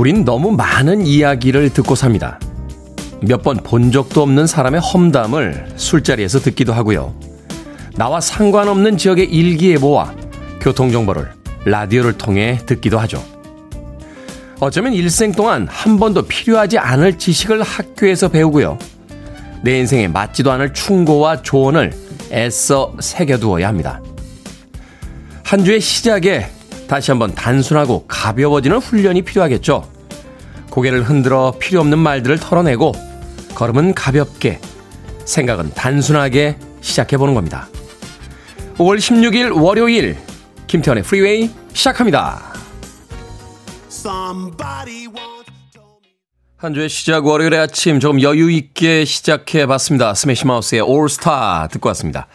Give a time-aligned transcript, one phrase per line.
[0.00, 2.40] 우린 너무 많은 이야기를 듣고 삽니다.
[3.20, 7.14] 몇 번 본 적도 없는 사람의 험담을 술자리에서 듣기도 하고요.
[7.96, 10.14] 나와 상관없는 지역의 일기예보와
[10.62, 11.30] 교통정보를
[11.66, 13.22] 라디오를 통해 듣기도 하죠.
[14.58, 18.78] 어쩌면 일생 동안 한 번도 필요하지 않을 지식을 학교에서 배우고요.
[19.62, 21.92] 내 인생에 맞지도 않을 충고와 조언을
[22.32, 24.00] 애써 새겨두어야 합니다.
[25.44, 26.46] 한 주의 시작에
[26.90, 29.88] 다시 한번 단순하고 가벼워지는 훈련이 필요하겠죠.
[30.70, 32.92] 고개를 흔들어 필요 없는 말들을 털어내고
[33.54, 34.60] 걸음은 가볍게
[35.24, 37.68] 생각은 단순하게 시작해 보는 겁니다.
[38.76, 40.16] 5월 16일 월요일
[40.66, 42.54] 김태훈의 Freeway 시작합니다.
[46.56, 50.12] 한 주의 시작 월요일의 아침 조금 여유 있게 시작해 봤습니다.
[50.14, 52.26] Smash Mouth의 All Star 듣고 왔습니다.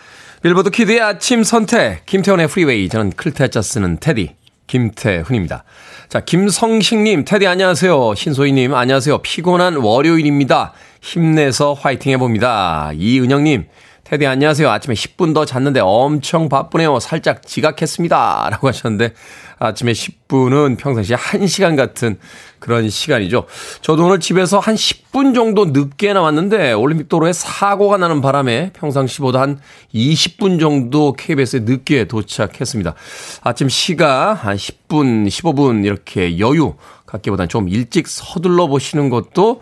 [0.44, 5.64] Billboard kid의 아침 선택 김태훈의 Freeway 저는 클 태 자 쓰는 테디 김태훈입니다.
[6.10, 8.16] 자 김성식님 테디 안녕하세요.
[8.16, 9.20] 신소희님 안녕하세요.
[9.20, 10.74] 피곤한 월요일입니다.
[11.02, 12.92] 힘내서 화이팅 해봅니다.
[12.96, 13.68] 이은영님
[14.04, 14.70] 테디 안녕하세요.
[14.70, 17.00] 아침에 10분 더 잤는데 엄청 바쁘네요.
[17.00, 18.50] 살짝 지각했습니다.
[18.52, 19.14] 라고 하셨는데
[19.60, 22.18] 아침에 10분은 평상시에 1시간 같은
[22.60, 23.46] 그런 시간이죠.
[23.82, 29.60] 저도 오늘 집에서 한 10분 정도 늦게 나왔는데 올림픽 도로에 사고가 나는 바람에 평상시보다 한
[29.94, 32.96] 20분 정도 KBS에 늦게 도착했습니다.
[33.42, 39.62] 아침 시가 한 10분, 15분 이렇게 여유 갖기보다는 좀 일찍 서둘러 보시는 것도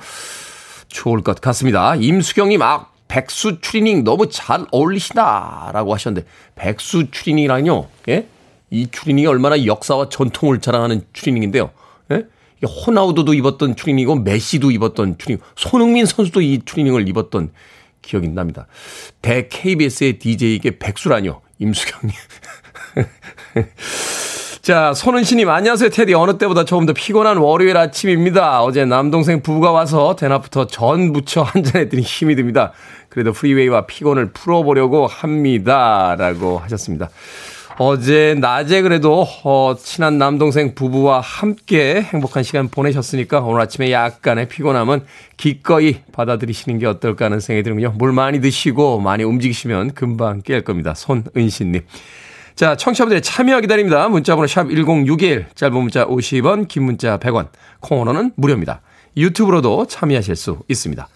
[0.88, 1.96] 좋을 것 같습니다.
[1.96, 5.72] 임수경님, 아, 백수 추리닝 너무 잘 어울리시다.
[5.74, 7.90] 라고 하셨는데, 백수 추리닝이라뇨?
[8.10, 8.28] 예?
[8.74, 11.70] 이 추리닝이 얼마나 역사와 전통을 자랑하는 추리닝인데요.
[12.12, 12.24] 예?
[12.66, 17.52] 호나우도도 입었던 추리닝이고, 메시도 입었던 추리닝, 손흥민 선수도 이 추리닝을 입었던
[18.02, 18.66] 기억이 납니다.
[19.22, 21.42] 대 KBS의 DJ에게 백수라뇨.
[21.60, 22.16] 임수경님.
[24.64, 26.16] 자, 손은씨님, 안녕하세요, 테디.
[26.16, 28.64] 어느 때보다 조금 더 피곤한 월요일 아침입니다.
[28.64, 32.72] 어제 남동생 부부가 와서 대낮부터 전 부쳐 한잔했더니 힘이 듭니다.
[33.10, 36.16] 그래도 프리웨이와 피곤을 풀어보려고 합니다.
[36.18, 37.10] 라고 하셨습니다.
[37.80, 45.02] 어제 낮에 그래도 어, 친한 남동생 부부와 함께 행복한 시간 보내셨으니까 오늘 아침에 약간의 피곤함은
[45.38, 47.96] 기꺼이 받아들이시는 게 어떨까 하는 생각이 드는군요.
[47.98, 50.94] 물 많이 드시고 많이 움직이시면 금방 깰 겁니다.
[50.94, 51.82] 손은신님.
[52.56, 54.08] 자, 청취자분들의 참여 기다립니다.
[54.08, 57.48] 문자번호 샵 1061, 짧은 문자 50원, 긴 문자 100원,
[57.80, 58.82] 콩으로는 무료입니다.
[59.18, 61.08] 유튜브로도 참여하실 수 있습니다.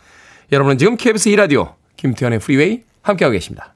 [0.51, 3.75] 여러분은 지금 KBS 2라디오 김태훈의 Freeway 함께하고 계십니다.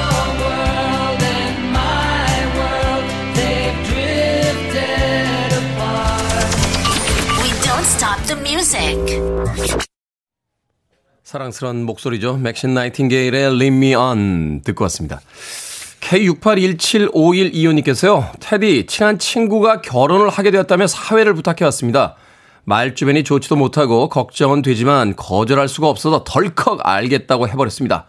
[11.23, 12.37] 사랑스러운 목소리죠.
[12.37, 15.21] 맥신 나이팅게일의 Leave Me On 듣고 왔습니다.
[16.01, 18.31] K68175125님께서요.
[18.39, 22.15] 테디, 친한 친구가 결혼을 하게 되었다며 사회를 부탁해 왔습니다.
[22.65, 28.05] 말주변이 좋지도 못하고 걱정은 되지만 거절할 수가 없어서 덜컥 알겠다고 해버렸습니다.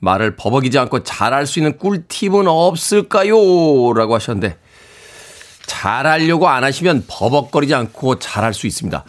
[0.00, 3.92] 말을 버벅이지 않고 잘할 수 있는 꿀팁은 없을까요?
[3.92, 4.56] 라고 하셨는데
[5.66, 9.04] 잘하려고 안 하시면 버벅거리지 않고 잘할 수 있습니다.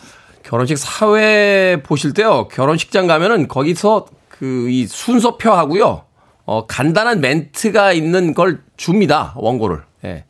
[0.53, 2.47] 결혼식 사회 보실 때요.
[2.47, 6.03] 결혼식장 가면은 거기서 그 이 순서표 하고요.
[6.45, 9.33] 어, 간단한 멘트가 있는 걸 줍니다.
[9.35, 9.81] 원고를.
[10.05, 10.25] 예.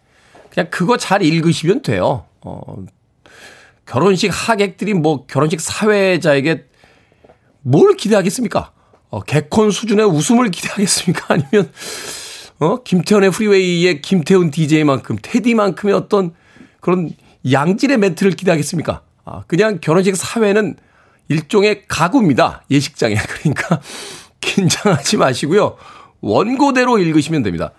[0.50, 2.24] 그냥 그거 잘 읽으시면 돼요.
[2.40, 2.62] 어,
[3.86, 6.68] 결혼식 하객들이 뭐 결혼식 사회자에게
[7.60, 8.72] 뭘 기대하겠습니까?
[9.10, 11.26] 어, 개콘 수준의 웃음을 기대하겠습니까?
[11.34, 11.70] 아니면,
[12.60, 16.34] 어, 김태현의 프리웨이의 김태훈 DJ만큼, 테디만큼의 어떤
[16.80, 17.12] 그런
[17.52, 19.02] 양질의 멘트를 기대하겠습니까?
[19.26, 20.76] 아, 그냥 결혼식 사회는
[21.30, 22.64] 일종의 가구입니다.
[22.70, 23.16] 예식장에.
[23.42, 23.82] 그러니까
[24.42, 25.78] 긴장하지 마시고요.
[26.22, 27.72] 원고대로 읽으시면 됩니다.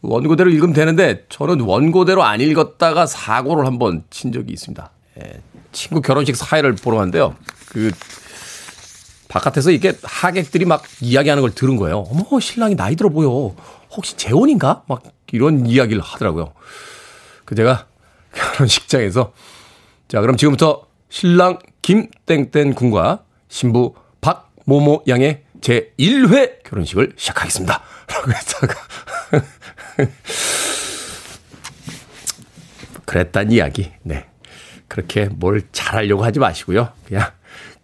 [0.00, 4.90] 원고대로 읽으면 되는데 저는 원고대로 안 읽었다가 사고를 한번 친 적이 있습니다.
[5.20, 5.40] 예,
[5.72, 7.34] 친구 결혼식 사회를 보러 갔는데요.
[7.68, 7.90] 그
[9.28, 12.06] 바깥에서 이렇게 하객들이 막 이야기하는 걸 들은 거예요.
[12.10, 13.54] 어머 신랑이 나이 들어 보여.
[13.90, 14.82] 혹시 재혼인가?
[14.86, 15.02] 막
[15.32, 16.52] 이런 이야기를 하더라고요.
[17.44, 17.86] 그 제가
[18.34, 19.32] 결혼식장에서
[20.08, 27.82] 자, 그럼 지금부터 신랑 김땡땡 군과 신부 박모모 양의 제 1회 결혼식을 시작하겠습니다.
[28.08, 28.74] 라고 했다가
[33.04, 33.92] 그랬단 이야기.
[34.02, 34.26] 네.
[34.86, 36.90] 그렇게 뭘 잘하려고 하지 마시고요.
[37.06, 37.30] 그냥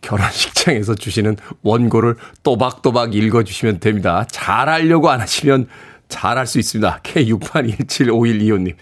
[0.01, 4.27] 결혼식장에서 주시는 원고를 또박또박 읽어주시면 됩니다.
[4.31, 5.69] 잘하려고 안 하시면
[6.09, 7.01] 잘할 수 있습니다.
[7.03, 8.77] K68175125님.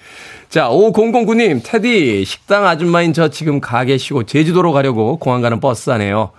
[0.52, 6.32] 자, 5009님, 테디, 식당 아줌마인 저 지금 가게 쉬고 제주도로 가려고 공항 가는 버스 안에요.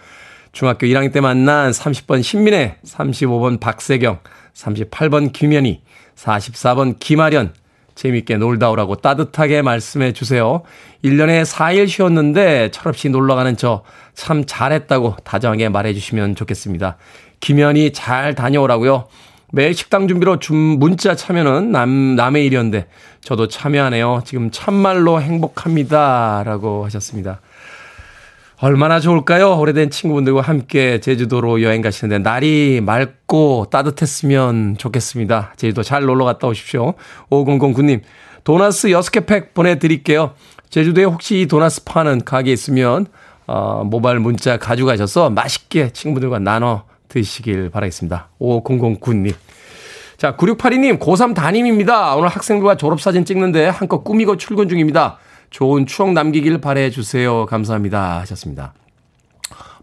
[0.52, 4.20] 중학교 1학년 때 만난 30번 신민혜, 35번 박세경,
[4.54, 5.82] 38번 김현희,
[6.16, 7.56] 44번 김아련,
[7.96, 10.62] 재밌게 놀다 오라고 따뜻하게 말씀해 주세요.
[11.04, 13.82] 1년에 4일 쉬었는데 철없이 놀러 가는 저
[14.14, 16.98] 참 잘했다고 다정하게 말해 주시면 좋겠습니다.
[17.40, 19.08] 김현희 잘 다녀오라고요.
[19.56, 22.88] 매일 식당 준비로 준 문자 참여는 남, 남의 일이었는데
[23.22, 24.24] 저도 참여하네요.
[24.26, 26.42] 지금 참말로 행복합니다.
[26.44, 27.40] 라고 하셨습니다.
[28.62, 29.60] 얼마나 좋을까요?
[29.60, 35.54] 오래된 친구분들과 함께 제주도로 여행 가시는데 날이 맑고 따뜻했으면 좋겠습니다.
[35.56, 36.96] 제주도 잘 놀러 갔다 오십시오.
[37.30, 38.02] 5009님,
[38.44, 40.34] 도나스 6개 팩 보내드릴게요.
[40.72, 43.06] 제주도에 혹시 이 도나스 파는 가게 있으면,
[43.46, 48.30] 어, 모바일 문자 가져가셔서 맛있게 친구들과 나눠 드시길 바라겠습니다.
[48.40, 49.36] 5009님.
[50.18, 52.16] 자, 9682님, 고3 담임입니다.
[52.16, 55.20] 오늘 학생들과 졸업사진 찍는데 한껏 꾸미고 출근 중입니다.
[55.52, 57.46] 좋은 추억 남기길 바래 주세요.
[57.46, 58.20] 감사합니다.
[58.22, 58.74] 하셨습니다.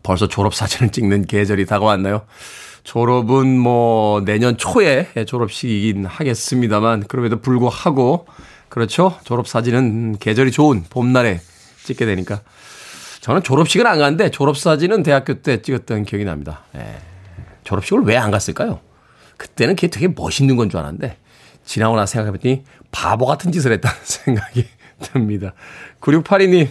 [0.03, 2.23] 벌써 졸업 사진을 찍는 계절이 다가왔나요?
[2.83, 8.27] 졸업은 뭐 내년 초에 졸업식이긴 하겠습니다만 그럼에도 불구하고
[8.69, 9.15] 그렇죠.
[9.25, 11.41] 졸업 사진은 계절이 좋은 봄날에
[11.85, 12.41] 찍게 되니까
[13.21, 16.63] 저는 졸업식은 안 갔는데 졸업 사진은 대학교 때 찍었던 기억이 납니다.
[16.75, 17.10] 예.
[17.65, 18.81] 졸업식을 왜 안 갔을까요?
[19.37, 21.17] 그때는 그게 되게 멋있는 건 줄 알았는데
[21.65, 24.67] 지나고 나서 생각해봤더니 바보 같은 짓을 했다는 생각이
[25.01, 25.53] 듭니다.
[26.01, 26.69] 9682님,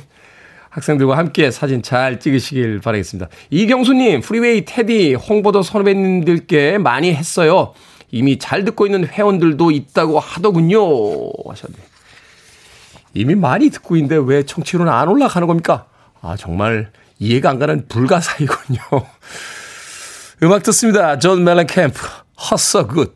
[0.69, 3.29] 학생들과 함께 사진 잘 찍으시길 바라겠습니다.
[3.49, 7.73] 이경수님, 프리웨이 테디 홍보도 선후배님들께 많이 했어요.
[8.11, 10.79] 이미 잘 듣고 있는 회원들도 있다고 하더군요.
[11.49, 11.75] 하셨네.
[13.15, 15.87] 이미 많이 듣고 있는데 왜 청취율은 안 올라가는 겁니까?
[16.21, 18.79] 아, 정말 이해가 안 가는 불가사의군요.
[20.41, 21.19] 음악 듣습니다.
[21.19, 21.99] John Mellencamp,
[22.49, 23.13] Hurts So Good.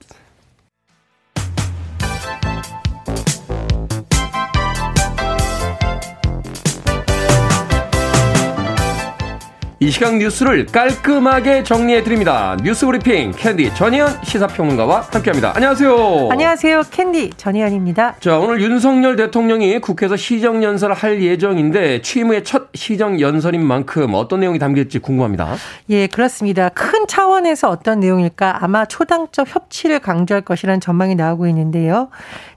[9.84, 12.56] 이 시각 뉴스를 깔끔하게 정리해 드립니다.
[12.64, 15.52] 뉴스 브리핑 캔디 전희연 시사평론가와 함께합니다.
[15.58, 16.30] 안녕하세요.
[16.32, 16.84] 안녕하세요.
[16.90, 18.16] 캔디 전희연입니다.
[18.22, 24.14] 자 오늘 윤석열 대통령이 국회에서 시정 연설을 할 예정인데 취임 후의 첫 시정 연설인 만큼
[24.14, 25.56] 어떤 내용이 담길지 궁금합니다.
[25.90, 26.70] 예, 그렇습니다.
[26.70, 32.08] 큰 차원에서 어떤 내용일까 아마 초당적 협치를 강조할 것이라는 전망이 나오고 있는데요.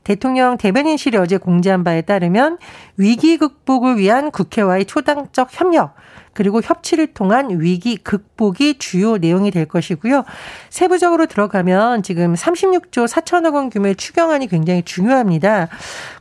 [0.04, 2.58] 대통령 대변인실이 어제 공지한 바에 따르면
[2.96, 5.96] 위기 극복을 위한 국회와의 초당적 협력
[6.36, 10.24] 그리고 협치를 통한 위기 극복이 주요 내용이 될 것이고요.
[10.68, 15.68] 세부적으로 들어가면 지금 36조 4천억 원 규모의 추경안이 굉장히 중요합니다.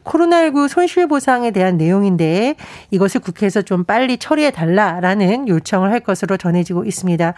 [0.05, 2.55] 코로나19 손실보상에 대한 내용인데
[2.91, 7.33] 이것을 국회에서 좀 빨리 처리해 달라라는 요청을 할 것으로 전해지고 있습니다.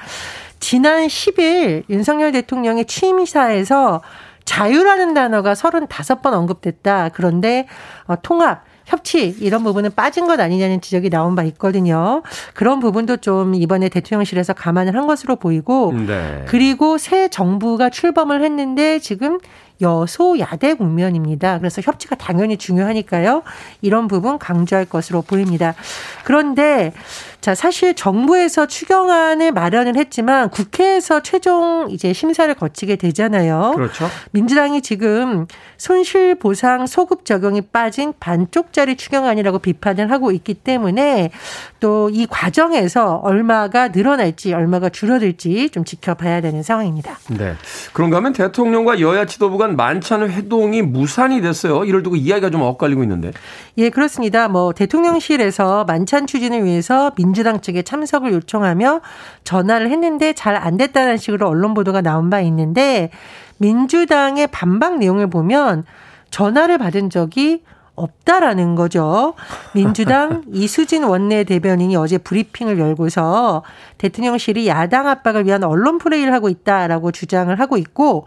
[0.60, 4.04] 지난 10일 윤석열 대통령의 취임사에서
[4.46, 7.10] 자유라는 단어가 35번 언급됐다.
[7.10, 7.68] 그런데
[8.06, 12.24] 어, 통합, 협치 이런 부분은 빠진 것 아니냐는 지적이 나온 바 있거든요.
[12.54, 16.46] 그런 부분도 좀 이번에 대통령실에서 감안을 한 것으로 보이고 네.
[16.48, 19.40] 그리고 새 정부가 출범을 했는데 지금
[19.82, 21.60] 여소야대 국면입니다.
[21.60, 23.44] 그래서 협치가 당연히 중요하니까요.
[23.82, 25.76] 이런 부분 강조할 것으로 보입니다.
[26.24, 26.94] 그런데
[27.42, 33.74] 자, 사실 정부에서 추경안을 마련을 했지만 국회에서 최종 이제 심사를 거치게 되잖아요.
[33.76, 34.10] 그렇죠.
[34.32, 35.46] 민주당이 지금
[35.78, 41.32] 손실 보상 소급 적용이 빠진 반쪽짜리 추경안이라고 비판을 하고 있기 때문에
[41.80, 47.18] 또 이 과정에서 얼마가 늘어날지 얼마가 줄어들지 좀 지켜봐야 되는 상황입니다.
[47.38, 47.54] 네.
[47.94, 51.84] 그런가 하면 대통령과 여야 지도부가 간 만찬 회동이 무산이 됐어요.
[51.84, 53.32] 이를 두고 이야기가 좀 엇갈리고 있는데.
[53.78, 54.48] 예, 그렇습니다.
[54.48, 59.02] 뭐 대통령실에서 만찬 추진을 위해서 민 주당 측에 참석을 요청하며
[59.44, 63.10] 전화를 했는데 잘 안 됐다는 식으로 언론 보도가 나온 바 있는데
[63.58, 65.86] 민주당의 반박 내용을 보면
[66.32, 67.64] 전화를 받은 적이
[67.96, 69.34] 없다라는 거죠.
[69.74, 73.64] 민주당 이수진 원내 대변인이 어제 브리핑을 열고서
[73.98, 78.26] 대통령실이 야당 압박을 위한 언론 플레이를 하고 있다라고 주장을 하고 있고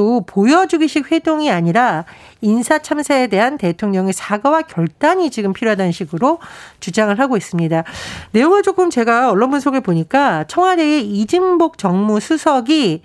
[0.00, 2.06] 또 보여주기식 회동이 아니라
[2.40, 6.38] 인사 참사에 대한 대통령의 사과와 결단이 지금 필요하다는 식으로
[6.80, 7.84] 주장을 하고 있습니다.
[8.30, 13.02] 내용을 조금 제가 언론 분석을 보니까 청와대의 이진복 정무수석이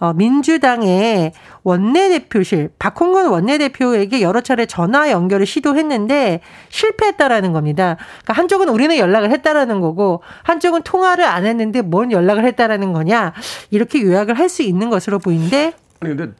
[0.00, 1.32] 어, 민주당의
[1.64, 6.40] 원내대표실 박홍근 원내대표에게 여러 차례 전화 연결을 시도했는데
[6.70, 7.98] 실패했다라는 겁니다.
[8.22, 13.34] 그러니까 한쪽은 우리는 연락을 했다라는 거고 한쪽은 통화를 안 했는데 뭔 연락을 했다라는 거냐
[13.70, 16.32] 이렇게 요약을 할 수 있는 것으로 보이는데 아니 근데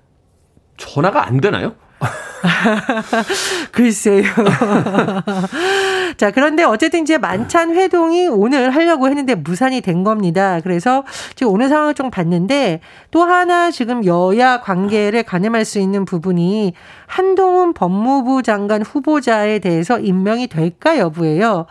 [0.76, 1.74] 전화가 안 되나요?
[3.72, 4.22] 글쎄요.
[6.16, 10.60] 자, 그런데 어쨌든 이제 만찬 회동이 오늘 하려고 했는데 무산이 된 겁니다.
[10.62, 16.72] 그래서 지금 오늘 상황을 좀 봤는데 또 하나 지금 여야 관계를 가늠할 수 있는 부분이
[17.06, 21.66] 한동훈 법무부 장관 후보자에 대해서 임명이 될까 여부예요.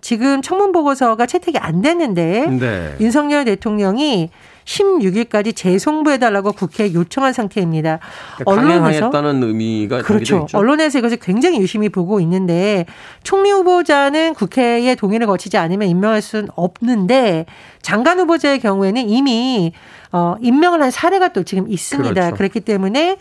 [0.00, 2.96] 지금 청문 보고서가 채택이 안 됐는데 네.
[3.00, 4.30] 윤석열 대통령이
[4.70, 7.98] 16일까지 재송부해달라고 국회에 요청한 상태입니다.
[8.36, 10.46] 그러니까 강행하겠다는 의미가 그렇죠.
[10.52, 12.86] 언론에서 이것을 굉장히 유심히 보고 있는데
[13.24, 17.46] 총리 후보자는 국회의 동의를 거치지 않으면 임명할 수는 없는데
[17.82, 19.72] 장관 후보자의 경우에는 이미
[20.12, 22.12] 어, 임명을 한 사례가 또 지금 있습니다.
[22.12, 22.36] 그렇죠.
[22.36, 23.16] 그렇기 때문에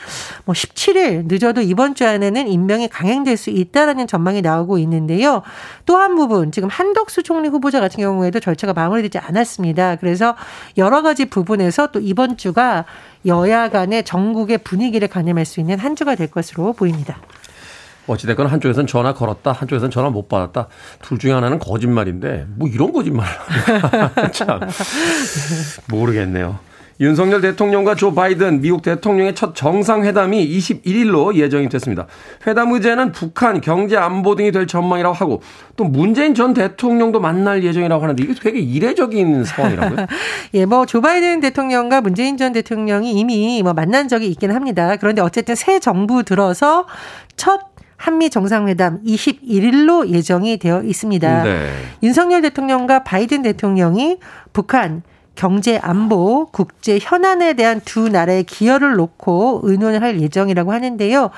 [0.46, 5.44] 뭐 17일 늦어도 이번 주 안에는 임명이 강행될 수 있다라는 전망이 나오고 있는데요.
[5.86, 9.98] 또 한 부분 지금 한덕수 총리 후보자 같은 경우에도 절차가 마무리되지 않았습니다.
[9.98, 10.36] 그래서
[10.78, 12.86] 여러 가지 부분에서 또 이번 주가
[13.26, 17.18] 여야 간의 전국의 분위기를 가늠할 수 있는 한 주가 될 것으로 보입니다.
[18.08, 20.68] 어찌됐건 한쪽에서는 전화 걸었다, 한쪽에서는 전화 못 받았다.
[21.02, 23.28] 둘 중에 하나는 거짓말인데, 뭐 이런 거짓말.
[24.34, 24.62] 참,
[25.90, 26.58] 모르겠네요.
[27.00, 32.08] 윤석열 대통령과 조 바이든 미국 대통령의 첫 정상회담이 21일로 예정이 됐습니다.
[32.46, 35.42] 회담 의제는 북한 경제 안보 등이 될 전망이라고 하고
[35.78, 40.08] 또 문재인 전 대통령도 만날 예정이라고 하는데 이게 되게 이례적인 상황이라고요?
[40.56, 44.96] 예, 뭐 조 바이든 대통령과 문재인 전 대통령이 이미 뭐 만난 적이 있긴 합니다.
[44.96, 46.88] 그런데 어쨌든 새 정부 들어서
[47.36, 47.62] 첫
[47.96, 51.44] 한미 정상회담 21일로 예정이 되어 있습니다.
[51.44, 51.70] 네.
[52.02, 54.18] 윤석열 대통령과 바이든 대통령이
[54.54, 55.04] 북한
[55.40, 61.30] 경제 안보, 국제 현안에 대한 두 나라의 기여를 놓고 의논을 할 예정이라고 하는데요.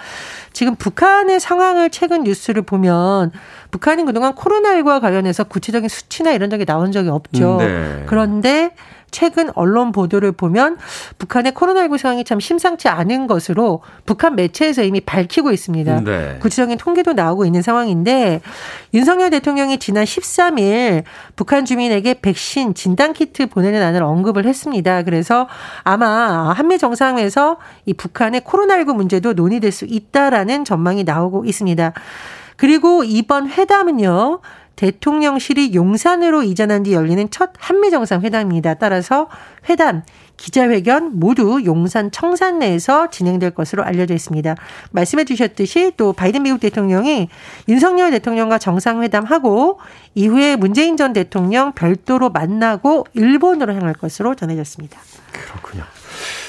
[0.54, 3.32] 지금 북한의 상황을 최근 뉴스를 보면
[3.70, 7.58] 북한은 그동안 코로나19와 관련해서 구체적인 수치나 이런 적이 나온 적이 없죠.
[7.60, 8.04] 네.
[8.08, 8.72] 그런데
[9.12, 10.78] 최근 언론 보도를 보면
[11.18, 16.02] 북한의 코로나19 상황이 참 심상치 않은 것으로 북한 매체에서 이미 밝히고 있습니다.
[16.02, 16.38] 네.
[16.42, 18.42] 구체적인 통계도 나오고 있는 상황인데
[18.94, 21.04] 윤석열 대통령이 지난 13일
[21.36, 25.04] 북한 주민에게 백신 진단 키트 보내는 안을 언급을 했습니다.
[25.04, 25.48] 그래서
[25.84, 31.94] 아마 한미 정상에서 이 북한의 코로나19 문제도 논의될 수 있다라는 전망이 나오고 있습니다.
[32.62, 34.40] 그리고 이번 회담은요.
[34.76, 38.76] 대통령실이 용산으로 이전한 뒤 열리는 첫 한미 정상회담입니다.
[38.76, 39.28] 따라서
[39.70, 40.04] 회담,
[40.38, 44.56] 기자회견 모두 용산 청산 내에서 진행될 것으로 알려져 있습니다.
[44.92, 47.30] 말씀해 주셨듯이 또 바이든 미국 대통령이
[47.68, 49.80] 윤석열 대통령과 정상회담하고
[50.16, 55.00] 이후에 문재인 전 대통령 별도로 만나고 일본으로 향할 것으로 전해졌습니다.
[55.32, 55.84] 그렇군요.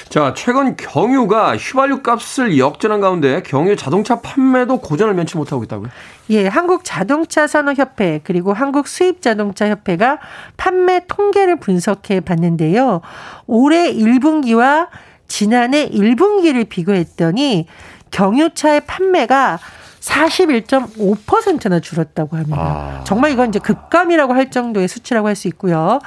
[0.09, 5.89] 자, 최근 경유가 휘발유 값을 역전한 가운데 경유 자동차 판매도 고전을 면치 못하고 있다고요?
[6.29, 10.19] 예, 한국 자동차 산업협회 그리고 한국 수입 자동차 협회가
[10.57, 13.01] 판매 통계를 분석해 봤는데요.
[13.45, 14.87] 올해 1분기와
[15.27, 17.67] 지난해 1분기를 비교했더니
[18.11, 19.59] 경유차의 판매가
[19.99, 22.59] 41.5%나 줄었다고 합니다.
[22.59, 23.03] 아.
[23.05, 25.99] 정말 이건 이제 급감이라고 할 정도의 수치라고 할 수 있고요.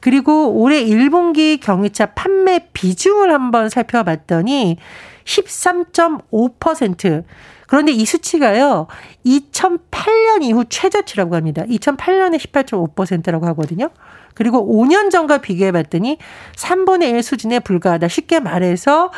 [0.00, 4.78] 그리고 올해 1분기 경유차 판매 비중을 한번 살펴봤더니
[5.24, 7.24] 13.5%.
[7.68, 8.86] 그런데 이 수치가요,
[9.26, 11.64] 2008년 이후 최저치라고 합니다.
[11.64, 13.90] 2008년에 18.5%라고 하거든요.
[14.38, 16.16] 그리고 5년 전과 비교해 봤더니
[16.54, 18.06] 3분의 1 수준에 불과하다.
[18.06, 19.10] 쉽게 말해서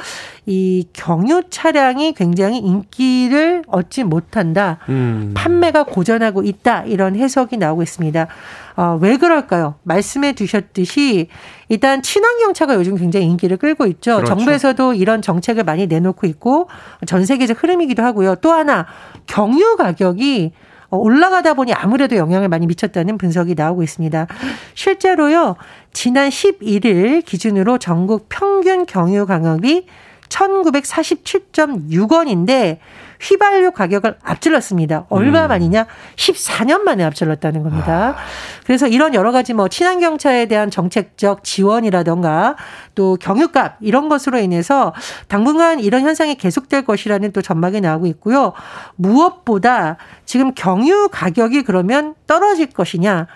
[0.47, 4.79] 이 경유 차량이 굉장히 인기를 얻지 못한다.
[4.89, 5.33] 음.
[5.37, 6.85] 판매가 고전하고 있다.
[6.85, 8.29] 이런 해석이 나오고 있습니다.
[8.77, 9.75] 어, 왜 그럴까요?
[9.83, 11.29] 말씀해 주셨듯이
[11.69, 14.17] 일단 친환경 차가 요즘 굉장히 인기를 끌고 있죠.
[14.17, 14.35] 그렇죠.
[14.35, 16.71] 정부에서도 이런 정책을 많이 내놓고 있고
[17.07, 18.37] 전 세계적 흐름이기도 하고요.
[18.37, 18.87] 또 하나
[19.27, 24.27] 경유 가격이 어, 올라가다 보니 아무래도 영향을 많이 미쳤다는 분석이 나오고 있습니다.
[24.75, 25.57] 실제로요,
[25.93, 29.87] 지난 11일 기준으로 전국 평균 경유 강압이
[30.29, 32.79] 1947.6원인데
[33.21, 35.07] 휘발유 가격을 앞질렀습니다.
[35.11, 35.49] 얼마 음.
[35.49, 35.87] 만이냐?
[36.17, 38.17] 14년 만에 앞질렀다는 겁니다.
[38.17, 38.17] 아.
[38.65, 42.57] 그래서 이런 여러 가지 뭐 친환경 차에 대한 정책적 지원이라던가
[42.95, 44.95] 또 경유값 이런 것으로 인해서
[45.29, 48.53] 당분간 이런 현상이 계속될 것이라는 또 전망이 나오고 있고요.
[48.97, 53.27] 무엇보다 지금 경유 가격이 그러면 떨어질 것이냐?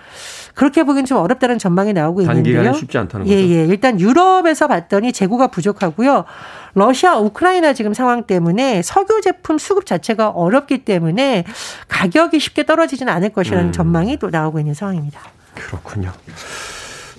[0.54, 2.54] 그렇게 보기엔 좀 어렵다는 전망이 나오고 있는데요.
[2.54, 3.36] 단기간에 쉽지 않다는 거죠.
[3.36, 3.64] 예, 예.
[3.66, 6.24] 일단 유럽에서 봤더니 재고가 부족하고요.
[6.74, 11.44] 러시아, 우크라이나 지금 상황 때문에 석유 제품 수급 자체가 어렵기 때문에
[11.88, 13.72] 가격이 쉽게 떨어지지는 않을 것이라는 음.
[13.72, 15.20] 전망이 또 나오고 있는 상황입니다.
[15.54, 16.12] 그렇군요.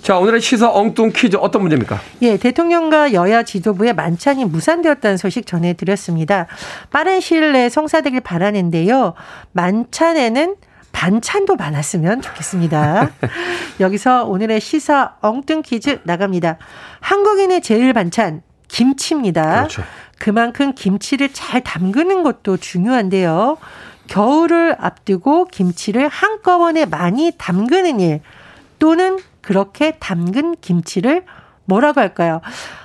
[0.02, 1.98] 자, 오늘의 시사 엉뚱 퀴즈 어떤 문제입니까?
[2.22, 6.46] 예, 대통령과 여야 지도부의 만찬이 무산되었다는 소식 전해드렸습니다.
[6.90, 9.14] 빠른 시일 내에 성사되길 바라는데요.
[9.52, 10.54] 만찬에는
[10.96, 13.10] 반찬도 많았으면 좋겠습니다.
[13.80, 16.56] 여기서 오늘의 시사 엉뚱 퀴즈 나갑니다.
[17.00, 19.56] 한국인의 제일 반찬 김치입니다.
[19.56, 19.82] 그렇죠.
[20.18, 23.58] 그만큼 김치를 잘 담그는 것도 중요한데요.
[24.06, 28.20] 겨울을 앞두고 김치를 한꺼번에 많이 담그는 일
[28.78, 31.26] 또는 그렇게 담근 김치를
[31.66, 32.40] 뭐라고 할까요?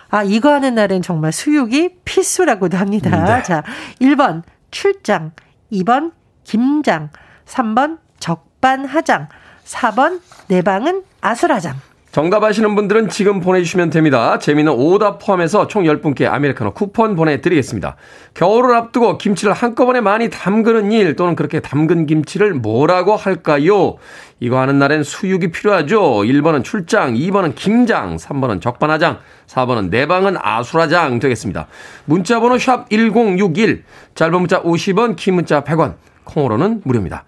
[0.10, 3.38] 아, 이거 하는 날엔 정말 수육이 필수라고도 합니다.
[3.38, 3.44] 네.
[3.44, 3.64] 자,
[4.02, 5.32] 1번 출장,
[5.72, 6.12] 2번
[6.44, 7.10] 김장,
[7.46, 9.28] 3번 적반하장,
[9.66, 11.76] 4번 내 방은 아수라장.
[12.12, 14.38] 정답 아시는 분들은 지금 보내주시면 됩니다.
[14.38, 17.96] 재미는 오답 포함해서 총 10분께 아메리카노 쿠폰 보내드리겠습니다.
[18.34, 23.96] 겨울을 앞두고 김치를 한꺼번에 많이 담그는 일 또는 그렇게 담근 김치를 뭐라고 할까요?
[24.42, 26.02] 이거 하는 날엔 수육이 필요하죠.
[26.02, 31.68] 1번은 출장, 2번은 김장, 3번은 적반하장, 4번은 내방은 아수라장 되겠습니다.
[32.04, 37.26] 문자번호 샵 1061, 짧은 문자 50원, 긴 문자 100원, 콩으로는 무료입니다.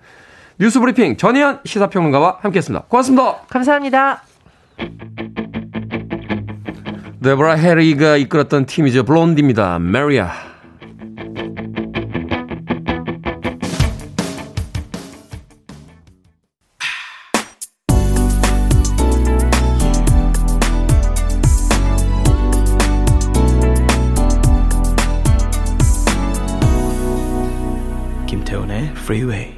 [0.59, 2.85] 뉴스 브리핑 전혜연 시사평론가와 함께했습니다.
[2.88, 3.38] 고맙습니다.
[3.50, 4.23] 감사합니다.
[7.23, 9.03] 데보라 해리가 이끌었던 팀이죠.
[9.05, 9.79] 블론디입니다.
[9.79, 10.52] 메리아.
[29.13, 29.53] Freeway.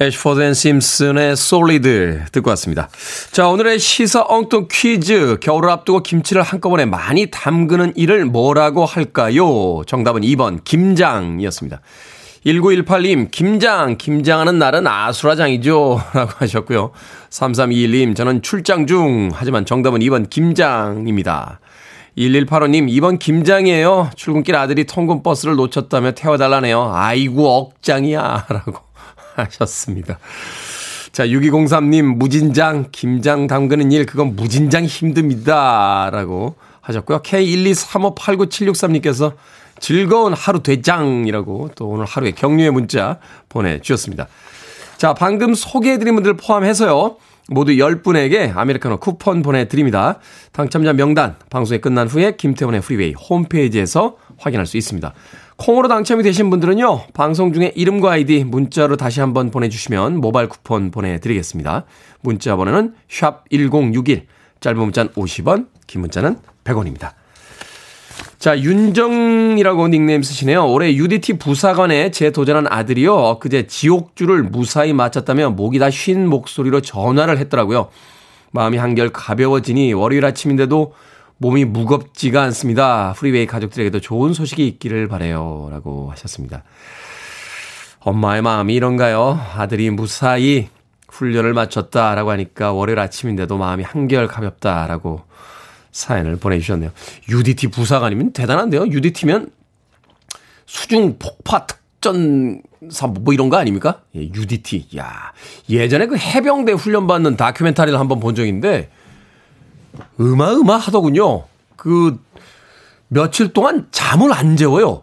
[0.00, 2.88] 애쉬포드 앤 심슨의 솔리드 듣고 왔습니다.
[3.30, 5.38] 자, 오늘의 시사 엉뚱 퀴즈.
[5.40, 9.82] 겨울을 앞두고 김치를 한꺼번에 많이 담그는 일을 뭐라고 할까요?
[9.86, 11.80] 정답은 2번, 김장이었습니다.
[12.44, 16.02] 1918님, 김장, 김장하는 날은 아수라장이죠.
[16.12, 16.90] 라고 하셨고요.
[17.30, 19.30] 3321님, 저는 출장 중.
[19.32, 21.60] 하지만 정답은 2번, 김장입니다.
[22.16, 24.10] 1185님, 2번 김장이에요.
[24.16, 26.90] 출근길 아들이 통근 버스를 놓쳤다며 태워달라네요.
[26.94, 28.46] 아이고, 억장이야.
[28.48, 28.78] 라고.
[29.34, 30.18] 하셨습니다.
[31.12, 36.08] 자, 6203님, 무진장, 김장 담그는 일, 그건 무진장 힘듭니다.
[36.10, 37.20] 라고 하셨고요.
[37.20, 39.34] K123589763님께서
[39.78, 44.28] 즐거운 하루 되장이라고 또 오늘 하루의 격려의 문자 보내주셨습니다.
[44.96, 47.16] 자, 방금 소개해드린 분들 포함해서요.
[47.48, 50.18] 모두 10분에게 아메리카노 쿠폰 보내드립니다.
[50.52, 55.12] 당첨자 명단 방송이 끝난 후에 김태훈의 Freeway 홈페이지에서 확인할 수 있습니다.
[55.56, 61.84] 콩으로 당첨이 되신 분들은요, 방송 중에 이름과 아이디 문자로 다시 한번 보내주시면 모바일 쿠폰 보내드리겠습니다.
[62.20, 64.26] 문자 번호는 샵 1061,
[64.60, 67.12] 짧은 문자는 50원, 긴 문자는 100원입니다.
[68.42, 70.66] 자, 윤정이라고 닉네임 쓰시네요.
[70.66, 73.38] 올해 UDT 부사관에 재도전한 아들이요.
[73.38, 77.90] 그제 지옥줄을 무사히 마쳤다며 목이 다 쉰 목소리로 전화를 했더라고요.
[78.50, 80.92] 마음이 한결 가벼워지니 월요일 아침인데도
[81.38, 83.14] 몸이 무겁지가 않습니다.
[83.16, 85.68] 프리웨이 가족들에게도 좋은 소식이 있기를 바래요.
[85.70, 86.64] 라고 하셨습니다.
[88.00, 89.40] 엄마의 마음이 이런가요?
[89.54, 90.66] 아들이 무사히
[91.08, 95.20] 훈련을 마쳤다라고 하니까 월요일 아침인데도 마음이 한결 가볍다라고
[95.92, 96.90] 사연을 보내주셨네요.
[97.28, 98.86] UDT 부사관이면 대단한데요.
[98.86, 99.50] UDT면
[100.66, 104.00] 수중 폭파 특전사 뭐 이런 거 아닙니까?
[104.16, 104.88] 예, UDT.
[104.96, 105.32] 야
[105.70, 108.90] 예전에 그 해병대 훈련 받는 다큐멘터리를 한번 본 적인데
[110.18, 111.44] 어마어마 하더군요.
[111.76, 112.18] 그
[113.08, 115.02] 며칠 동안 잠을 안 재워요.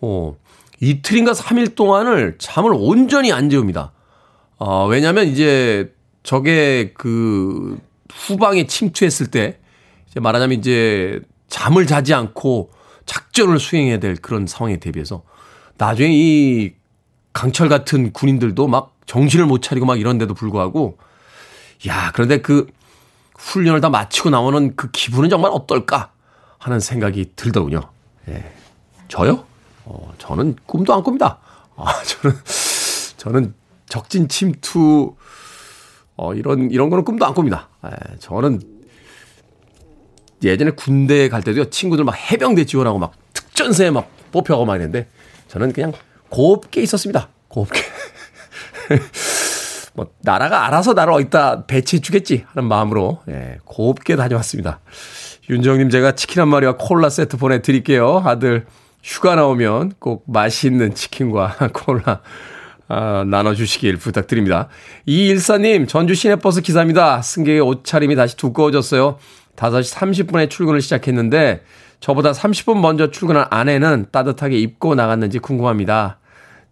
[0.00, 0.36] 어,
[0.80, 3.92] 이틀인가 3일 동안을 잠을 온전히 안 재웁니다.
[4.56, 7.78] 어, 왜냐면 이제 저게 그
[8.10, 9.58] 후방에 침투했을 때
[10.10, 12.70] 이제 말하자면 이제 잠을 자지 않고
[13.06, 15.22] 작전을 수행해야 될 그런 상황에 대비해서
[15.78, 16.74] 나중에 이
[17.32, 20.98] 강철 같은 군인들도 막 정신을 못 차리고 막 이런데도 불구하고
[21.88, 22.66] 야, 그런데 그
[23.38, 26.12] 훈련을 다 마치고 나오는 그 기분은 정말 어떨까
[26.58, 27.80] 하는 생각이 들더군요.
[28.28, 28.52] 예.
[29.08, 29.44] 저요?
[29.84, 31.38] 어, 저는 꿈도 안 꿉니다.
[31.76, 32.36] 아, 저는,
[33.16, 33.54] 저는
[33.88, 35.14] 적진 침투,
[36.16, 37.68] 어, 이런, 이런 거는 꿈도 안 꿉니다.
[37.86, 38.60] 예, 저는
[40.42, 45.06] 예전에 군대 갈 때도요, 친구들 막 해병대 지원하고 막 특전사에 막 뽑혀가고 막 이랬는데,
[45.48, 45.92] 저는 그냥
[46.28, 47.28] 곱게 있었습니다.
[47.48, 47.80] 곱게.
[49.94, 54.80] 뭐 나라가 알아서 나를 어디다 배치해 주겠지 하는 마음으로 예, 곱게 다녀왔습니다.
[55.48, 58.22] 윤정님 제가 치킨 한 마리와 콜라 세트 보내드릴게요.
[58.24, 58.66] 아들
[59.02, 62.20] 휴가 나오면 꼭 맛있는 치킨과 콜라
[62.86, 64.68] 아, 나눠주시길 부탁드립니다.
[65.06, 67.22] 이일사님 전주 시내버스 기사입니다.
[67.22, 69.18] 승객의 옷차림이 다시 두꺼워졌어요.
[69.60, 71.62] 5시 30분에 출근을 시작했는데
[72.00, 76.18] 저보다 30분 먼저 출근한 아내는 따뜻하게 입고 나갔는지 궁금합니다.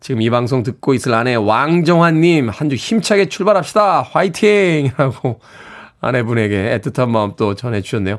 [0.00, 4.86] 지금 이 방송 듣고 있을 아내 왕정환님 한 주 힘차게 출발합시다 화이팅!
[4.96, 5.40] 이라고
[6.00, 8.18] 아내분에게 애틋한 마음 또 전해주셨네요.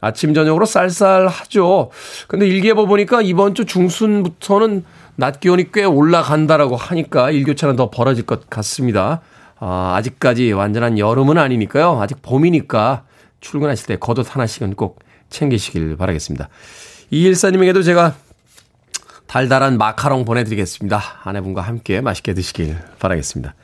[0.00, 1.90] 아침 저녁으로 쌀쌀하죠.
[2.28, 4.84] 근데 일기예보 보니까 이번 주 중순부터는
[5.16, 9.20] 낮 기온이 꽤 올라간다라고 하니까 일교차는 더 벌어질 것 같습니다.
[9.58, 12.00] 아, 아직까지 완전한 여름은 아니니까요.
[12.00, 13.02] 아직 봄이니까
[13.40, 16.48] 출근하실 때 겉옷 하나씩은 꼭 챙기시길 바라겠습니다.
[17.10, 18.14] 이일사님에게도 제가
[19.26, 21.20] 달달한 마카롱 보내드리겠습니다.
[21.22, 23.54] 아내분과 함께 맛있게 드시길 바라겠습니다.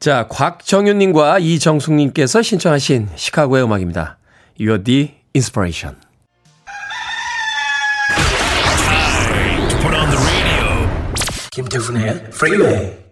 [0.00, 4.18] 자, 곽정윤님과 이정숙님께서 신청하신 시카고의 음악입니다.
[4.58, 5.96] You're the inspiration.
[11.52, 13.03] 김태훈의 프리웨이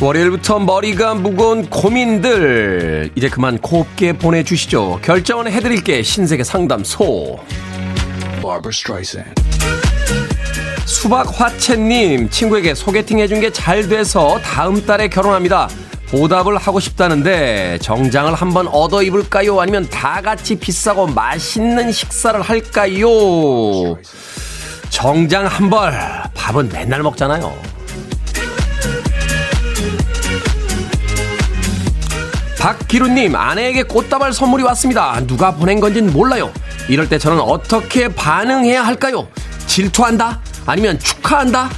[0.00, 5.00] 월요일부터 머리가 무거운 고민들 이제 그만 곱게 보내주시죠.
[5.02, 7.38] 결정은 해드릴게 신세계 상담소.
[10.86, 15.68] 수박 화채님 친구에게 소개팅 해준 게 잘 돼서 다음 달에 결혼합니다.
[16.10, 19.60] 보답을 하고 싶다는데 정장을 한번 얻어 입을까요?
[19.60, 23.08] 아니면 다 같이 비싸고 맛있는 식사를 할까요?
[24.88, 25.92] 정장 한 벌,
[26.34, 27.52] 밥은 맨날 먹잖아요.
[32.58, 35.20] 박기루님, 아내에게 꽃다발 선물이 왔습니다.
[35.26, 36.52] 누가 보낸 건진 몰라요.
[36.88, 39.28] 이럴 때 저는 어떻게 반응해야 할까요?
[39.66, 40.40] 질투한다?
[40.66, 41.70] 아니면 축하한다?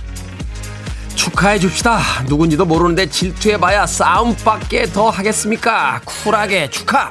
[1.15, 2.01] 축하해 줍시다.
[2.27, 6.01] 누군지도 모르는데 질투해봐야 싸움밖에 더 하겠습니까?
[6.05, 7.11] 쿨하게 축하!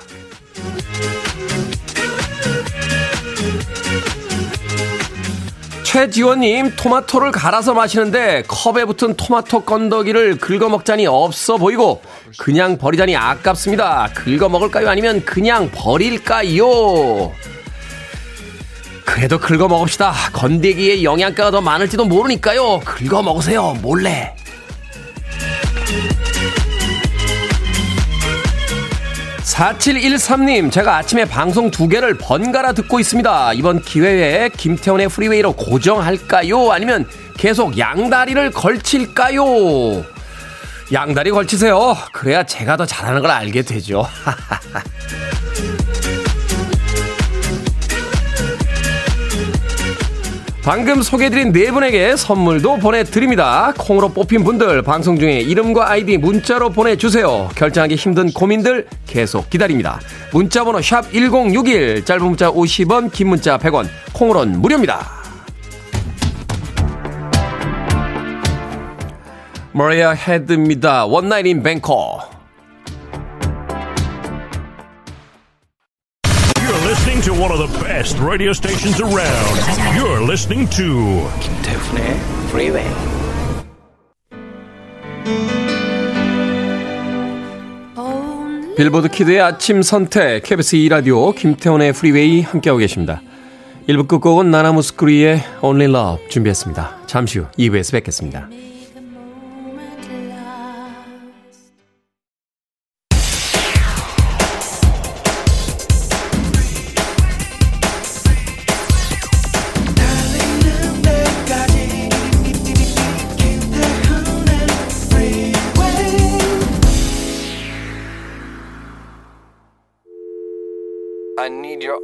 [5.90, 12.04] 최지원님, 토마토를 갈아서 마시는데 컵에 붙은 토마토 건더기를 긁어먹자니 없어 보이고
[12.38, 14.08] 그냥 버리자니 아깝습니다.
[14.14, 14.88] 긁어먹을까요?
[14.88, 17.32] 아니면 그냥 버릴까요?
[19.04, 20.14] 그래도 긁어 먹읍시다.
[20.32, 22.82] 건더기에 영양가가 더 많을지도 모르니까요.
[22.86, 23.76] 긁어 먹으세요.
[23.82, 24.36] 몰래.
[29.60, 33.52] (4713님) 제가 아침에 방송 두 개를 번갈아 듣고 있습니다.
[33.54, 36.72] 이번 기회에 김태훈의 프리웨이로 고정할까요?
[36.72, 40.06] 아니면 계속 양다리를 걸칠까요?
[40.94, 41.98] 양다리 걸치세요.
[42.14, 44.08] 그래야 제가 더 잘하는 걸 알게 되죠
[50.70, 53.74] 방금 소개해드린 네 분에게 선물도 보내드립니다.
[53.76, 57.50] 콩으로 뽑힌 분들 방송 중에 이름과 아이디 문자로 보내주세요.
[57.56, 60.00] 결정하기 힘든 고민들 계속 기다립니다.
[60.32, 65.10] 문자번호 샵 1061 짧은 문자 50원 긴 문자 100원 콩으로는 무료입니다.
[69.72, 71.08] 머리아 헤드입니다.
[71.08, 72.39] 원나잇 인 뱅커
[77.40, 79.56] to one of the best radio stations around.
[79.96, 82.90] You're listening to 김태훈의 Freeway.
[88.76, 93.22] 빌보드 키드의 아침 선택 KBS 2 라디오 김태훈의 프리웨이 함께하고 계십니다.
[93.90, 97.00] 1부 끝곡은 나나무스크리의 Only Love 준비했습니다.
[97.08, 98.48] 잠시 후 2부에서 뵙겠습니다.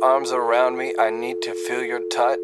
[0.02, 0.94] Arms around me.
[0.98, 2.40] I need to feel your touch.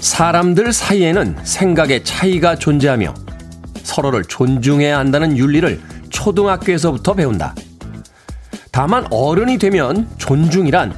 [0.00, 3.12] 사람들 사이에는 생각의 차이가 존재하며
[3.82, 7.54] 서로를 존중해야 한다는 윤리를 초등학교에서부터 배운다.
[8.70, 10.94] 다만 어른이 되면 존중이란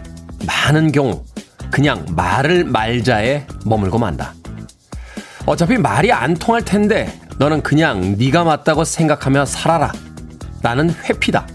[0.46, 1.24] 많은 경우
[1.70, 4.34] 그냥 말을 말자에 머물고 만다.
[5.48, 9.92] 어차피 말이 안 통할 텐데 너는 그냥 네가 맞다고 생각하며 살아라.
[10.60, 11.46] 나는 회피다.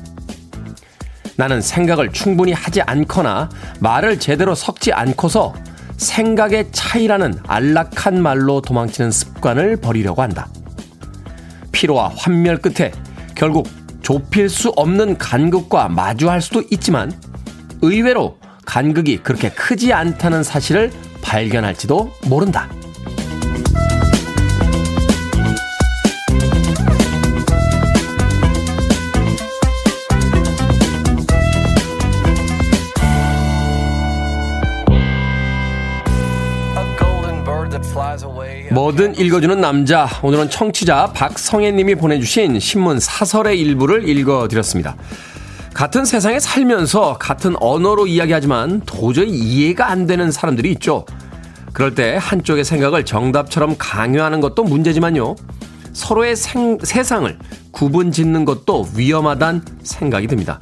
[1.38, 3.50] 나는 생각을 충분히 하지 않거나
[3.82, 5.54] 말을 제대로 섞지 않고서
[5.98, 10.48] 생각의 차이라는 안락한 말로 도망치는 습관을 버리려고 한다.
[11.72, 12.92] 피로와 환멸 끝에
[13.36, 13.70] 결국
[14.02, 17.14] 좁힐 수 없는 간극과 마주할 수도 있지만
[17.84, 22.68] 의외로 간극이 그렇게 크지 않다는 사실을 발견할지도 모른다.
[38.74, 40.10] 뭐든 읽어주는 남자.
[40.24, 44.96] 오늘은 청취자 박성애님이 보내주신 신문 사설의 일부를 읽어드렸습니다.
[45.76, 51.06] 같은 세상에 살면서 같은 언어로 이야기하지만 도저히 이해가 안 되는 사람들이 있죠.
[51.72, 55.36] 그럴 때 한쪽의 생각을 정답처럼 강요하는 것도 문제지만요.
[55.94, 57.38] 서로의 생, 세상을
[57.70, 60.60] 구분 짓는 것도 위험하단 생각이 듭니다.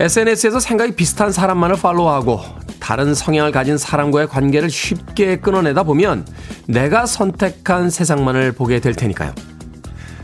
[0.00, 2.40] SNS에서 생각이 비슷한 사람만을 팔로우하고
[2.82, 6.26] 다른 성향을 가진 사람과의 관계를 쉽게 끊어내다 보면
[6.66, 9.32] 내가 선택한 세상만을 보게 될 테니까요.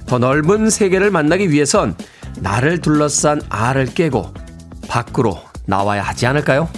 [0.07, 1.95] 더 넓은 세계를 만나기 위해선
[2.41, 4.35] 나를 둘러싼 알을 깨고
[4.89, 6.69] 밖으로 나와야 하지 않을까요?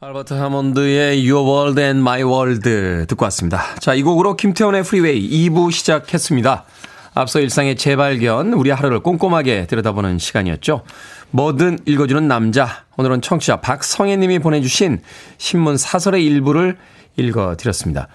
[0.00, 2.62] Albert Hammond의 Your World and My World
[3.08, 3.60] 듣고 왔습니다.
[3.80, 6.64] 자, 이 곡으로 김태훈의 프리웨이 2부 시작했습니다.
[7.14, 10.82] 앞서 일상의 재발견, 우리 하루를 꼼꼼하게 들여다보는 시간이었죠.
[11.32, 12.84] 뭐든 읽어주는 남자.
[12.96, 15.00] 오늘은 청취자 박성혜 님이 보내주신
[15.38, 16.76] 신문 사설의 일부를
[17.16, 18.08] 읽어드렸습니다.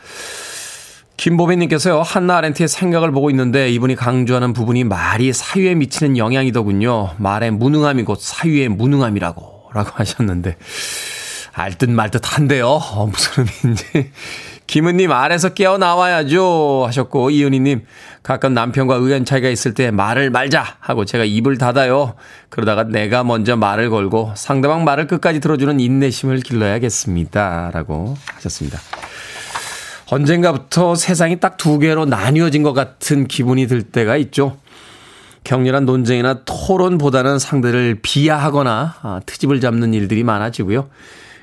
[1.17, 7.15] 김보배님께서요, 한나 아렌트의 생각을 보고 있는데 이분이 강조하는 부분이 말이 사유에 미치는 영향이더군요.
[7.17, 10.57] 말의 무능함이 곧 사유의 무능함이라고, 라고 하셨는데,
[11.53, 12.67] 알듯 말듯 한데요.
[12.67, 14.11] 어, 무슨 의미인지.
[14.67, 16.83] 김은님, 아래서 깨어 나와야죠.
[16.87, 17.85] 하셨고, 이은희님,
[18.21, 22.15] 가끔 남편과 의견 차이가 있을 때 말을 말자 하고 제가 입을 닫아요.
[22.49, 27.71] 그러다가 내가 먼저 말을 걸고 상대방 말을 끝까지 들어주는 인내심을 길러야겠습니다.
[27.73, 28.79] 라고 하셨습니다.
[30.09, 34.57] 언젠가부터 세상이 딱 두 개로 나뉘어진 것 같은 기분이 들 때가 있죠.
[35.43, 40.89] 격렬한 논쟁이나 토론보다는 상대를 비하하거나 아, 트집을 잡는 일들이 많아지고요.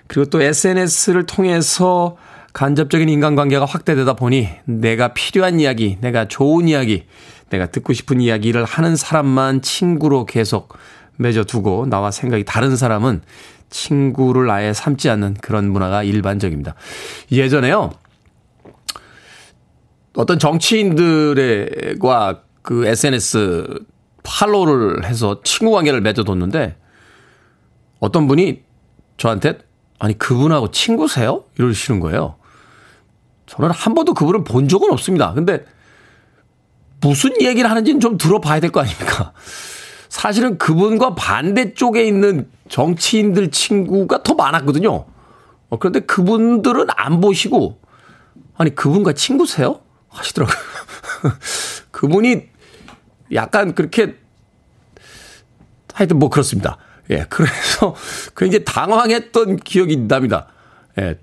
[0.07, 2.17] 그리고 또 SNS를 통해서
[2.55, 7.05] 간접적인 인간관계가 확대되다 보니 내가 필요한 이야기, 내가 좋은 이야기,
[7.51, 10.73] 내가 듣고 싶은 이야기를 하는 사람만 친구로 계속
[11.17, 13.23] 맺어두고 나와 생각이 다른 사람은
[13.71, 16.77] 친구를 아예 삼지 않는 그런 문화가 일반적입니다.
[17.33, 17.91] 예전에요.
[20.15, 23.67] 어떤 정치인들과 그 SNS
[24.23, 26.77] 팔로우를 해서 친구 관계를 맺어뒀는데
[27.99, 28.63] 어떤 분이
[29.17, 29.59] 저한테
[29.99, 31.43] 아니 그분하고 친구세요?
[31.59, 32.37] 이러시는 거예요.
[33.47, 35.33] 저는 한 번도 그분을 본 적은 없습니다.
[35.35, 35.65] 근데
[37.01, 39.33] 무슨 얘기를 하는지는 좀 들어봐야 될 거 아닙니까?
[40.09, 45.07] 사실은 그분과 반대쪽에 있는 정치인들 친구가 더 많았거든요.
[45.71, 47.81] 어, 그런데 그분들은 안 보시고,
[48.57, 49.81] 아니, 그분과 친구세요?
[50.09, 50.57] 하시더라고요.
[51.91, 52.43] 그분이
[53.33, 54.17] 약간 그렇게,
[55.93, 56.79] 하여튼 뭐 그렇습니다.
[57.11, 57.95] 예, 그래서
[58.37, 60.47] 굉장히 당황했던 기억이 납니다.
[60.99, 61.19] 예,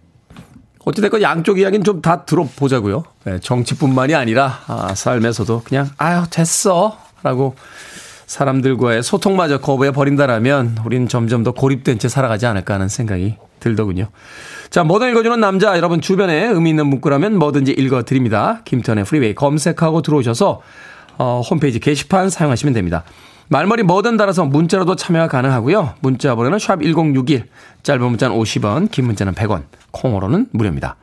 [0.86, 3.04] 어찌됐건 양쪽 이야기는 좀 다 들어보자고요.
[3.26, 7.56] 네, 정치뿐만이 아니라 아, 삶에서도 그냥 아유 됐어 라고
[8.26, 14.08] 사람들과의 소통마저 거부해 버린다라면 우리는 점점 더 고립된 채 살아가지 않을까 하는 생각이 들더군요.
[14.70, 18.62] 자, 뭐든 읽어주는 남자 여러분 주변에 의미 있는 문구라면 뭐든지 읽어드립니다.
[18.66, 20.62] 김태훈의 프리웨이 검색하고 들어오셔서
[21.18, 23.04] 어, 홈페이지 게시판 사용하시면 됩니다.
[23.50, 25.96] 말머리 뭐든 달아서 문자로도 참여가 가능하고요.
[26.00, 27.44] 문자 번호는 샵1061,
[27.84, 30.96] 짧은 문자는 50원, 긴 문자는 100원, 콩으로는 무료입니다.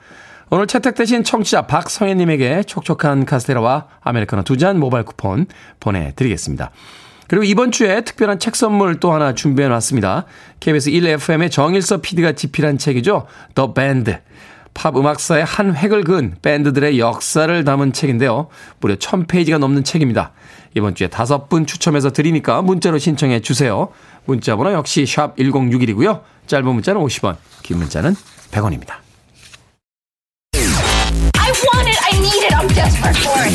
[0.51, 5.46] 오늘 채택되신 청취자 박성혜님에게 촉촉한 카스테라와 아메리카노 두 잔 모바일 쿠폰
[5.81, 6.70] 보내드리겠습니다.
[7.29, 10.24] 그리고 이번 주에 특별한 책 선물 또 하나 준비해 놨습니다.
[10.61, 13.27] KBS 1FM의 정일서 PD가 집필한 책이죠.
[13.55, 14.14] The Band.
[14.72, 18.48] 팝 음악사의 한 획을 그은 밴드들의 역사를 담은 책인데요.
[18.81, 20.33] 무려 1000페이지가 넘는 책입니다.
[20.74, 23.88] 이번 주에 다섯 분 추첨해서 드리니까 문자로 신청해 주세요.
[24.24, 26.22] 문자 번호 역시 샵 1061이고요.
[26.46, 28.14] 짧은 문자는 50원, 긴 문자는
[28.50, 29.00] 100원입니다.
[30.54, 33.54] I want it, I need it, I'm desperate for it.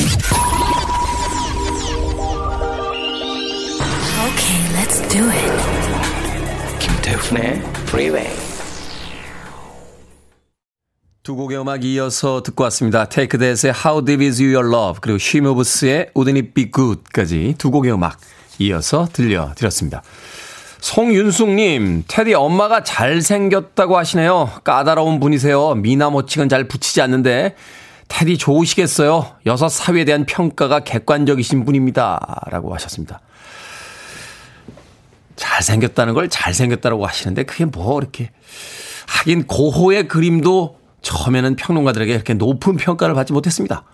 [4.23, 5.51] Okay, let's do it.
[6.79, 8.43] 김태훈의 Freeway.
[11.23, 13.07] 두 곡의 음악 이어서 듣고 왔습니다.
[13.07, 17.71] Take That의 How Deep Is Your Love 그리고 She Moves의 Wouldn't It Be Good까지 두
[17.71, 18.19] 곡의 음악
[18.59, 20.03] 이어서 들려드렸습니다.
[20.83, 24.51] 송윤숙님, 테디 엄마가 잘생겼다고 하시네요.
[24.65, 25.75] 까다로운 분이세요.
[25.75, 27.55] 미나 모칭은 잘 붙이지 않는데
[28.09, 29.27] 테디 좋으시겠어요.
[29.45, 32.19] 여섯 사회에 대한 평가가 객관적이신 분입니다.
[32.51, 33.21] 라고 하셨습니다.
[35.37, 38.31] 잘생겼다는 걸 잘생겼다라고 하시는데 그게 뭐 이렇게
[39.07, 43.85] 하긴 고호의 그림도 처음에는 평론가들에게 이렇게 높은 평가를 받지 못했습니다.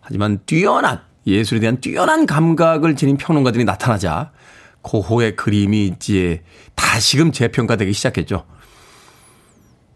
[0.00, 4.32] 하지만 뛰어난 예술에 대한 뛰어난 감각을 지닌 평론가들이 나타나자
[4.82, 6.42] 고호의 그림이 이제
[6.74, 8.44] 다시금 재평가되기 시작했죠.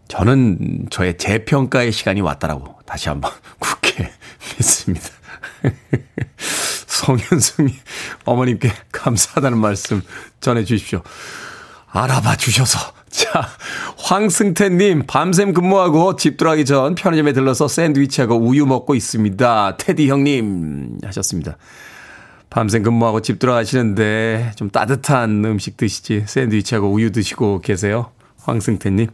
[0.07, 4.11] 저는 저의 재평가의 시간이 왔다라고 다시 한번 굳게
[4.57, 5.09] 믿습니다.
[6.87, 7.73] 송현승이
[8.25, 10.01] 어머님께 감사하다는 말씀
[10.39, 11.03] 전해 주십시오.
[11.87, 13.47] 알아봐 주셔서 자,
[13.97, 19.77] 황승태님, 밤샘 근무하고 집 들어가기 전 편의점에 들러서 샌드위치하고 우유 먹고 있습니다.
[19.77, 21.57] 테디 형님, 하셨습니다.
[22.49, 28.11] 밤샘 근무하고 집 들어가시는데 좀 따뜻한 음식 드시지 샌드위치하고 우유 드시고 계세요.
[28.43, 29.07] 황승태님.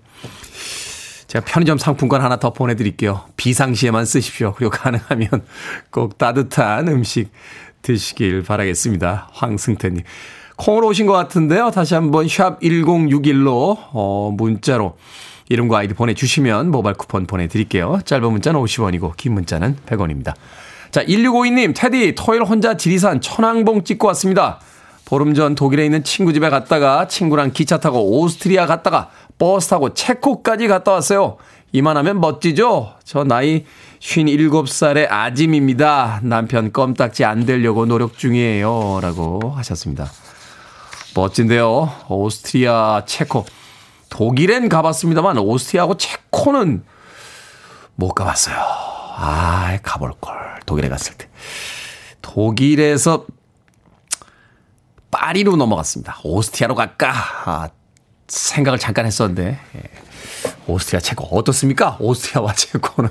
[1.27, 3.25] 제가 편의점 상품권 하나 더 보내드릴게요.
[3.37, 4.53] 비상시에만 쓰십시오.
[4.55, 5.29] 그리고 가능하면
[5.89, 7.31] 꼭 따뜻한 음식
[7.81, 9.29] 드시길 바라겠습니다.
[9.33, 10.03] 황승태님.
[10.55, 11.71] 콩으로 오신 것 같은데요.
[11.71, 14.95] 다시 한번 샵 1061로, 어, 문자로
[15.49, 17.99] 이름과 아이디 보내주시면 모바일 쿠폰 보내드릴게요.
[18.05, 20.35] 짧은 문자는 50원이고, 긴 문자는 100원입니다.
[20.93, 24.59] 자, 1652님, 테디, 토요일 혼자 지리산 천왕봉 찍고 왔습니다.
[25.05, 30.67] 보름 전 독일에 있는 친구 집에 갔다가 친구랑 기차 타고 오스트리아 갔다가 버스 타고 체코까지
[30.67, 31.37] 갔다 왔어요.
[31.71, 32.93] 이만하면 멋지죠?
[33.03, 33.65] 저 나이
[34.01, 36.19] 57살의 아짐입니다.
[36.21, 38.99] 남편 껌딱지 안 되려고 노력 중이에요.
[39.01, 40.11] 라고 하셨습니다.
[41.15, 41.91] 멋진데요.
[42.07, 43.47] 오스트리아, 체코.
[44.09, 46.83] 독일엔 가봤습니다만 오스트리아하고 체코는
[47.95, 48.57] 못 가봤어요.
[49.15, 50.42] 아, 가볼걸.
[50.65, 51.27] 독일에 갔을 때.
[52.21, 53.25] 독일에서
[55.11, 56.19] 파리로 넘어갔습니다.
[56.23, 57.13] 오스트리아로 갈까?
[57.45, 57.69] 아,
[58.27, 59.59] 생각을 잠깐 했었는데.
[59.75, 59.81] 예.
[60.67, 61.97] 오스트리아, 체코 어떻습니까?
[61.99, 63.09] 오스트리아와 체코는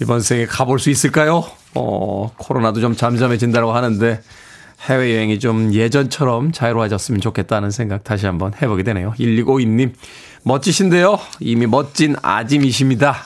[0.00, 1.44] 이번 생에 가볼 수 있을까요?
[1.74, 4.20] 어, 코로나도 좀 잠잠해진다고 하는데
[4.82, 9.14] 해외여행이 좀 예전처럼 자유로워졌으면 좋겠다는 생각 다시 한번 해보게 되네요.
[9.18, 9.92] 1652님,
[10.42, 11.18] 멋지신데요?
[11.40, 13.16] 이미 멋진 아짐이십니다.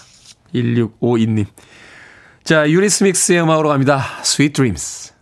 [0.55, 1.47] 1652님.
[2.51, 4.03] 자, 유니스믹스의 음악으로 갑니다.
[4.23, 5.13] Sweet Dreams.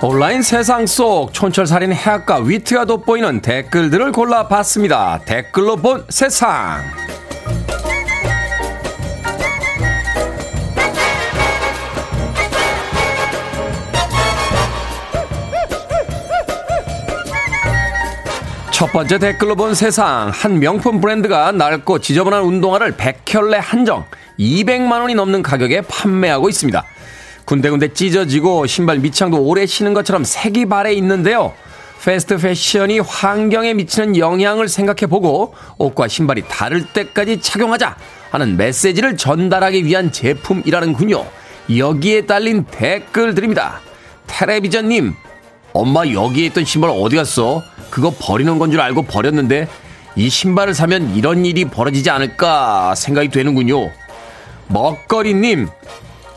[0.00, 5.22] 온라인 세상 속 촌철살인 해학과 위트가 돋보이는 댓글들을 골라봤습니다.
[5.24, 7.01] 댓글로 본 세상.
[18.82, 20.32] 첫 번째 댓글로 본 세상.
[20.34, 24.04] 한 명품 브랜드가 낡고 지저분한 운동화를 100켤레 한정
[24.40, 26.84] 200만 원이 넘는 가격에 판매하고 있습니다.
[27.44, 31.52] 군데군데 찢어지고 신발 밑창도 오래 신은 것처럼 색이 바래 있는데요.
[32.02, 37.96] 패스트 패션이 환경에 미치는 영향을 생각해 보고 옷과 신발이 닳을 때까지 착용하자
[38.32, 41.24] 하는 메시지를 전달하기 위한 제품이라는군요.
[41.78, 43.78] 여기에 딸린 댓글들입니다.
[44.26, 45.14] 텔레비전님,
[45.72, 47.62] 엄마 여기에 있던 신발 어디 갔어?
[47.92, 49.68] 그거 버리는 건 줄 알고 버렸는데
[50.16, 53.90] 이 신발을 사면 이런 일이 벌어지지 않을까 생각이 되는군요.
[54.68, 55.68] 먹거리님,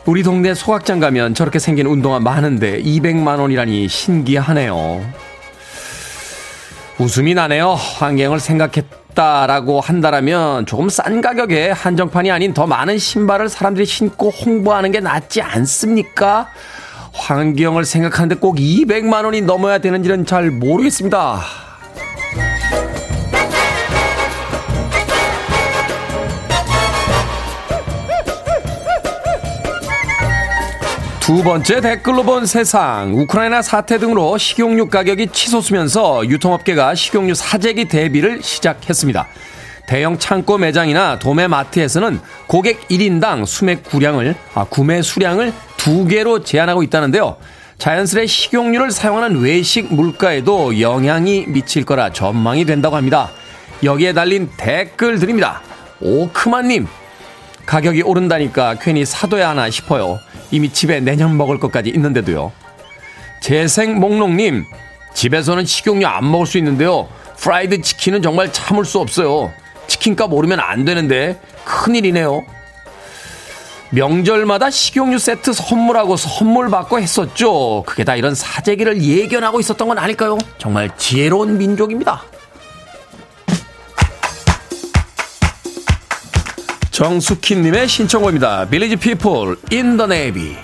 [0.04, 5.02] 우리 동네 소각장 가면 저렇게 생긴 운동화 많은데 200만 원이라니 신기하네요.
[6.98, 7.72] 웃음이 나네요.
[7.72, 15.00] 환경을 생각했다라고 한다라면 조금 싼 가격에 한정판이 아닌 더 많은 신발을 사람들이 신고 홍보하는 게
[15.00, 16.48] 낫지 않습니까?
[17.16, 21.40] 환경을 생각하는데 꼭 200만 원이 넘어야 되는지는 잘 모르겠습니다.
[31.20, 33.12] 두 번째 댓글로 본 세상.
[33.16, 39.26] 우크라이나 사태 등으로 식용유 가격이 치솟으면서 유통업계가 식용유 사재기 대비를 시작했습니다.
[39.88, 45.52] 대형 창고 매장이나 도매 마트에서는 고객 1인당 수맥 구량을, 아, 구매 수량을
[45.86, 47.36] 두 개로 제한하고 있다는데요.
[47.78, 53.30] 자연스레 식용유를 사용하는 외식 물가에도 영향이 미칠 거라 전망이 된다고 합니다.
[53.84, 55.60] 여기에 달린 댓글들입니다.
[56.00, 56.88] 오크만님,
[57.66, 60.18] 가격이 오른다니까 괜히 사둬야 하나 싶어요.
[60.50, 62.50] 이미 집에 내년 먹을 것까지 있는데도요.
[63.40, 64.64] 재생 목록님,
[65.14, 67.06] 집에서는 식용유 안 먹을 수 있는데요.
[67.36, 69.52] 프라이드 치킨은 정말 참을 수 없어요.
[69.86, 72.55] 치킨값 오르면 안 되는데 큰일이네요.
[73.90, 77.82] 명절마다 식용유 세트 선물하고 선물 받고 했었죠.
[77.86, 80.38] 그게 다 이런 사재기를 예견하고 있었던 건 아닐까요?
[80.58, 82.22] 정말 지혜로운 민족입니다.
[86.90, 88.66] 정숙희님의 신청곡입니다.
[88.68, 90.56] Village People In the Navy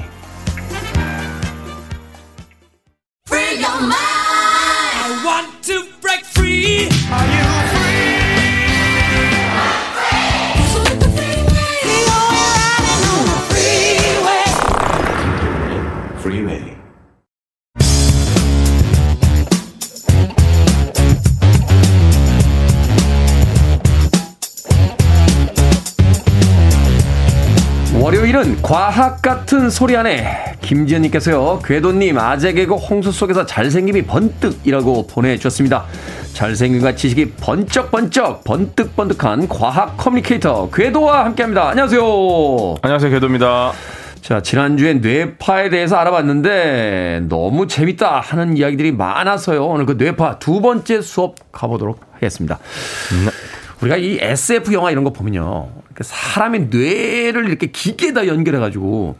[28.62, 35.84] 과학 같은 소리 안에 김지현님께서요 궤도님 아재 개그 홍수 속에서 잘생김이 번뜩이라고 보내주셨습니다.
[36.32, 41.70] 잘생김과 지식이 번쩍번쩍 번뜩번뜩한 과학 커뮤니케이터 궤도와 함께합니다.
[41.70, 42.76] 안녕하세요.
[42.82, 43.72] 안녕하세요 궤도입니다.
[44.22, 49.66] 자 지난주에 뇌파에 대해서 알아봤는데 너무 재밌다 하는 이야기들이 많아서요.
[49.66, 52.58] 오늘 그 뇌파 두 번째 수업 가보도록 하겠습니다.
[53.24, 53.30] 네.
[53.82, 55.81] 우리가 이 SF 영화 이런 거 보면요.
[56.01, 59.16] 사람의 뇌를 이렇게 기계에다 연결해가지고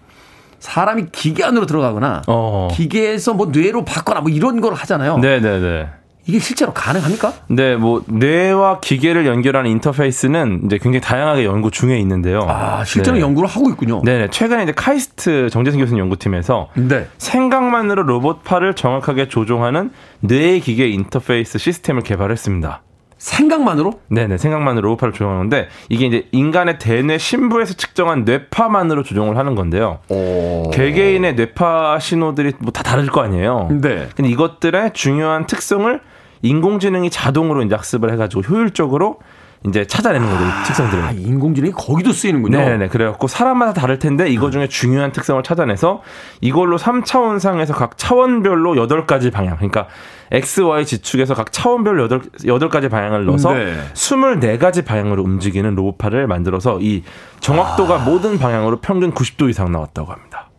[0.59, 2.69] 사람이 기계 안으로 들어가거나 어.
[2.73, 5.19] 기계에서 뭐 뇌로 바꿔라 뭐 이런 걸 하잖아요.
[5.19, 5.89] 네네네.
[6.25, 7.33] 이게 실제로 가능합니까?
[7.49, 12.47] 네, 뭐 뇌와 기계를 연결하는 인터페이스는 이제 굉장히 다양하게 연구 중에 있는데요.
[12.49, 13.23] 아, 실제로 네.
[13.23, 14.03] 연구를 하고 있군요.
[14.05, 17.09] 네, 최근에 이제 카이스트 정재승 교수님 연구팀에서 네.
[17.19, 22.83] 생각만으로 로봇 팔을 정확하게 조종하는 뇌 기계 인터페이스 시스템을 개발했습니다.
[23.23, 24.01] 생각만으로?
[24.09, 30.01] 네네, 생각만으로 로봇팔을 조종하는데 이게 이제 인간의 대뇌 심부에서 측정한 뇌파만으로 조종을 하는 건데요.
[30.09, 30.71] 오.
[30.73, 33.69] 개개인의 뇌파 신호들이 뭐 다 다를 거 아니에요.
[33.81, 34.09] 네.
[34.17, 36.01] 근데 이것들의 중요한 특성을
[36.43, 39.19] 인공지능이 자동으로 이제 학습을 해가지고 효율적으로
[39.67, 41.21] 이제 찾아내는 거죠, 아, 특성들을.
[41.21, 42.59] 인공지능이 거기도 쓰이는군요.
[42.59, 42.89] 네네.
[42.89, 46.03] 그래갖고 사람마다 다를 텐데 이거 중에 중요한 특성을 찾아내서
[46.41, 49.57] 이걸로 3차원상에서 각 차원별로 8가지 방향.
[49.57, 49.87] 그러니까
[50.33, 53.75] X, Y 지축에서 각 차원별로 8, 8가지 방향을 넣어서 네.
[53.95, 57.05] 24가지 방향으로 움직이는 로봇팔을 만들어서 이
[57.41, 57.99] 정확도가 아.
[57.99, 60.51] 모든 방향으로 평균 90도 이상 나왔다고 합니다.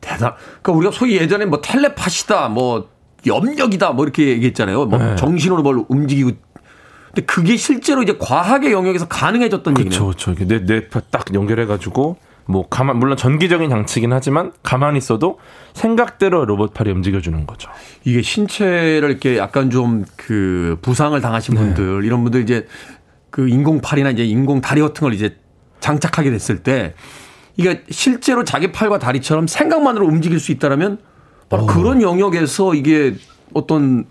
[0.00, 0.32] 대단.
[0.62, 2.88] 그러니까 우리가 소위 예전에 뭐 텔레파시다, 뭐
[3.26, 4.86] 염력이다, 뭐 이렇게 얘기했잖아요.
[4.86, 5.16] 뭐 네.
[5.16, 6.32] 정신으로 뭘 움직이고
[7.14, 10.00] 근데 그게 실제로 이제 과학의 영역에서 가능해졌던 얘기네요.
[10.00, 10.34] 그렇죠.
[10.34, 10.46] 그렇죠.
[10.46, 15.38] 뇌 뇌파 딱 연결해 가지고 뭐 가만 물론 전기적인 장치긴 하지만 가만히 있어도
[15.74, 17.70] 생각대로 로봇 팔이 움직여주는 거죠.
[18.04, 21.60] 이게 신체를 이렇게 약간 좀 그 부상을 당하신 네.
[21.60, 22.66] 분들 이런 분들 이제
[23.30, 25.36] 그 인공 팔이나 이제 인공 다리 같은 걸 이제
[25.80, 26.94] 장착하게 됐을 때
[27.56, 30.98] 이게 실제로 자기 팔과 다리처럼 생각만으로 움직일 수 있다라면
[31.48, 31.66] 바로 오.
[31.66, 33.16] 그런 영역에서 이게
[33.54, 34.06] 어떤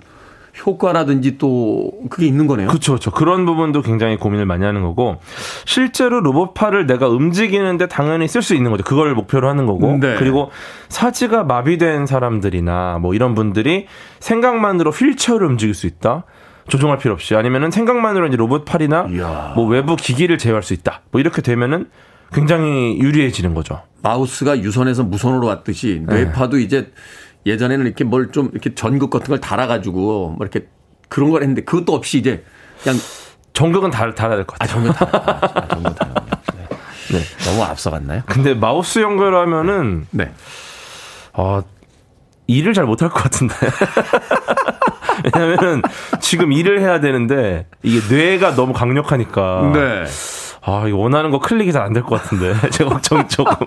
[0.66, 2.68] 효과라든지 또 그게 있는 거네요.
[2.68, 3.12] 그렇죠, 그렇죠.
[3.12, 5.18] 그런 부분도 굉장히 고민을 많이 하는 거고
[5.66, 8.84] 실제로 로봇팔을 내가 움직이는데 당연히 쓸 수 있는 거죠.
[8.84, 10.16] 그걸 목표로 하는 거고 네.
[10.18, 10.51] 그리고
[10.89, 13.88] 사지가 마비된 사람들이나 뭐 이런 분들이
[14.20, 16.26] 생각만으로 휠체어를 움직일 수 있다.
[16.68, 19.53] 조종할 필요 없이 아니면은 생각만으로 이제 로봇팔이나 이야.
[19.55, 21.01] 뭐 외부 기기를 제어할 수 있다.
[21.12, 21.89] 뭐 이렇게 되면은
[22.32, 23.82] 굉장히 유리해지는 거죠.
[24.03, 26.64] 마우스가 유선에서 무선으로 왔듯이 뇌파도 네.
[26.64, 26.91] 이제
[27.45, 30.67] 예전에는 이렇게 뭘 좀 이렇게 전극 같은 걸 달아가지고 뭐 이렇게
[31.07, 32.43] 그런 걸 했는데 그것도 없이 이제
[32.83, 32.99] 그냥
[33.53, 34.79] 전극은 달, 달아야 될 것 같아요.
[34.89, 35.09] 아, 전극 달.
[35.13, 36.13] 아, 전극 달.
[36.55, 37.17] 네.
[37.17, 37.23] 네.
[37.45, 38.21] 너무 앞서갔나요?
[38.27, 40.31] 근데 마우스 연결하면은 네.
[41.33, 41.61] 어,
[42.47, 43.55] 일을 잘 못할 것 같은데.
[45.35, 45.81] 왜냐면은
[46.21, 49.71] 지금 일을 해야 되는데 이게 뇌가 너무 강력하니까.
[49.73, 50.05] 네.
[50.61, 52.53] 아, 이거 원하는 거 클릭이 잘 안 될 것 같은데.
[52.71, 53.65] 제 걱정이 조금.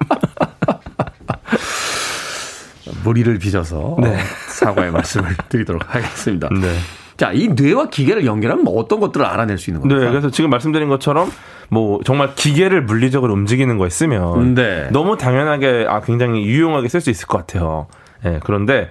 [3.02, 4.16] 무리를 빚어서 네.
[4.48, 6.48] 사과의 말씀을 드리도록 하겠습니다.
[6.48, 6.76] 네.
[7.16, 10.04] 자, 이 뇌와 기계를 연결하면 뭐 어떤 것들을 알아낼 수 있는 겁니까?
[10.04, 11.30] 네, 그래서 지금 말씀드린 것처럼
[11.68, 14.88] 뭐 정말 기계를 물리적으로 움직이는 거 있으면 네.
[14.90, 17.86] 너무 당연하게 아 굉장히 유용하게 쓸 수 있을 것 같아요.
[18.24, 18.88] 예, 네, 그런데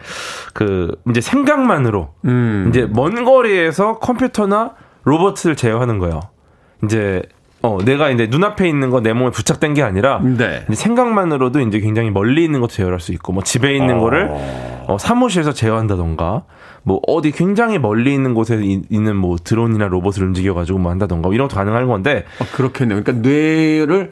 [0.54, 2.68] 그 이제 생각만으로 음.
[2.70, 6.22] 이제 먼 거리에서 컴퓨터나 로봇을 제어하는 거예요.
[6.84, 7.22] 이제
[7.64, 10.66] 어, 내가 이제 눈앞에 있는 거 내 몸에 부착된 게 아니라 네.
[10.72, 14.00] 생각만으로도 이제 굉장히 멀리 있는 것도 제어할 수 있고 뭐 집에 있는 어.
[14.00, 14.30] 거를
[14.88, 16.44] 어, 사무실에서 제어한다던가
[16.84, 18.60] 뭐 어디 굉장히 멀리 있는 곳에
[18.90, 23.04] 있는 뭐 드론이나 로봇을 움직여 가지고 뭐 한다던가 뭐 이런 것도 가능한 건데 아, 그렇겠네요.
[23.04, 24.12] 그러니까 뇌를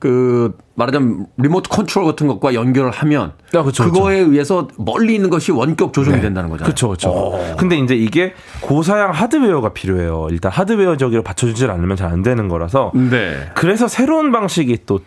[0.00, 4.32] 그 말하자면 리모트 컨트롤 같은 것과 연결을 하면 아, 그쵸, 그거에 그쵸.
[4.32, 6.22] 의해서 멀리 있는 것이 원격 조종이 네.
[6.22, 6.64] 된다는 거잖아요.
[6.66, 7.54] 그렇죠, 그렇죠.
[7.58, 8.32] 근데 이제 이게
[8.62, 10.28] 고사양 하드웨어가 필요해요.
[10.30, 12.90] 일단 하드웨어적으로 받쳐주질 않으면 잘 안 되는 거라서.
[12.94, 13.36] 네.
[13.54, 14.98] 그래서 새로운 방식이 또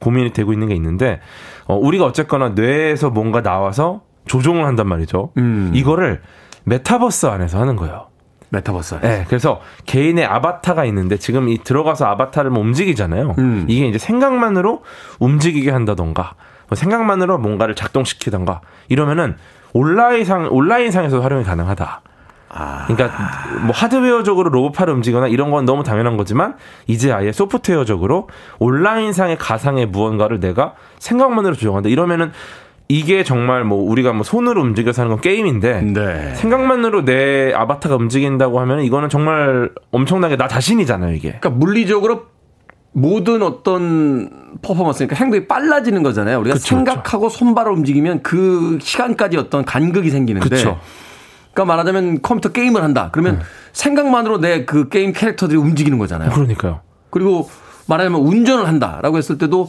[0.00, 1.20] 고민이 되고 있는 게 있는데
[1.66, 5.30] 어, 우리가 어쨌거나 뇌에서 뭔가 나와서 조종을 한단 말이죠.
[5.36, 5.70] 음.
[5.74, 6.22] 이거를
[6.64, 8.06] 메타버스 안에서 하는 거예요.
[8.50, 9.00] 메타버스.
[9.00, 13.36] 네, 그래서 개인의 아바타가 있는데 지금 이 들어가서 아바타를 뭐 움직이잖아요.
[13.38, 13.64] 음.
[13.68, 14.82] 이게 이제 생각만으로
[15.18, 16.34] 움직이게 한다던가,
[16.68, 19.36] 뭐 생각만으로 뭔가를 작동시키던가 이러면은
[19.72, 22.02] 온라인상 온라인상에서 활용이 가능하다.
[22.52, 22.84] 아.
[22.88, 23.16] 그러니까
[23.62, 26.56] 뭐 하드웨어적으로 로봇팔을 움직이거나 이런 건 너무 당연한 거지만
[26.88, 28.28] 이제 아예 소프트웨어적으로
[28.58, 31.88] 온라인상의 가상의 무언가를 내가 생각만으로 조정한다.
[31.88, 32.32] 이러면은
[32.90, 36.34] 이게 정말 뭐 우리가 뭐 손으로 움직여서 하는 건 게임인데 네.
[36.34, 41.38] 생각만으로 내 아바타가 움직인다고 하면 이거는 정말 엄청나게 나 자신이잖아요 이게.
[41.40, 42.22] 그러니까 물리적으로
[42.90, 46.40] 모든 어떤 퍼포먼스, 그러니까 행동이 빨라지는 거잖아요.
[46.40, 47.38] 우리가 그쵸, 생각하고 그쵸.
[47.38, 50.48] 손발을 움직이면 그 시간까지 어떤 간극이 생기는데.
[50.48, 50.80] 그쵸.
[51.52, 53.10] 그러니까 말하자면 컴퓨터 게임을 한다.
[53.12, 53.44] 그러면 네.
[53.72, 56.30] 생각만으로 내 그 게임 캐릭터들이 움직이는 거잖아요.
[56.30, 56.80] 그러니까요.
[57.10, 57.48] 그리고
[57.86, 59.68] 말하자면 운전을 한다라고 했을 때도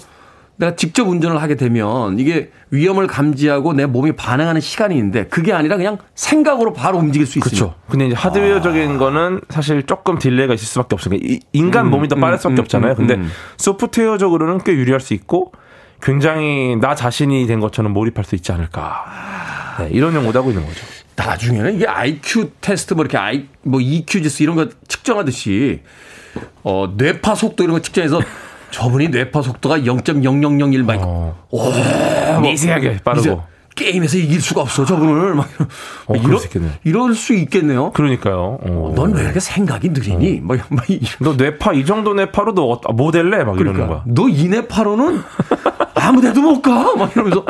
[0.62, 5.76] 내가 직접 운전을 하게 되면 이게 위험을 감지하고 내 몸이 반응하는 시간이 있는데 그게 아니라
[5.76, 7.50] 그냥 생각으로 바로 움직일 수 있어요.
[7.50, 7.76] 그렇죠.
[7.90, 8.98] 근데 이제 하드웨어적인 아.
[9.00, 12.60] 거는 사실 조금 딜레이가 있을 수밖에 없으니까 인간 음, 몸이 더 빠를 음, 수밖에 음,
[12.60, 12.96] 없잖아요.
[12.96, 13.20] 근데.
[13.58, 15.52] 소프트웨어적으로는 꽤 유리할 수 있고
[16.00, 19.06] 굉장히 나 자신이 된 것처럼 몰입할 수 있지 않을까.
[19.80, 20.86] 네, 이런 연구도 하고 있는 거죠.
[21.16, 25.82] 나중에는 이게 IQ 테스트 뭐 이렇게 I 뭐 EQ 지수 이런 거 측정하듯이
[26.64, 28.22] 어 뇌파 속도 이런 거 측정해서
[28.72, 31.00] 저분이 뇌파 속도가 0.0001마이크.
[31.04, 31.46] 어.
[31.52, 31.62] 오,
[32.42, 33.44] 미세하게 빠르고.
[33.74, 35.48] 게임에서 이길 수가 없어 저분을 막
[36.08, 36.48] 어, 이럴, 수
[36.84, 37.92] 이럴 수 있겠네요.
[37.94, 38.60] 그러니까요.
[38.62, 38.94] 어.
[38.96, 40.40] 넌왜 이렇게 생각이 느리니?
[40.40, 40.42] 어.
[40.44, 43.62] 막, 막너 뇌파 이 정도 뇌파로 도 모델래 막 그러니까.
[43.62, 44.04] 이러는 거야.
[44.08, 45.22] 너 이 뇌파로는
[45.96, 46.96] 아무데도 못 가.
[46.96, 47.46] 막 이러면서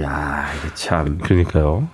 [0.00, 1.88] 야 이게 참 그러니까요.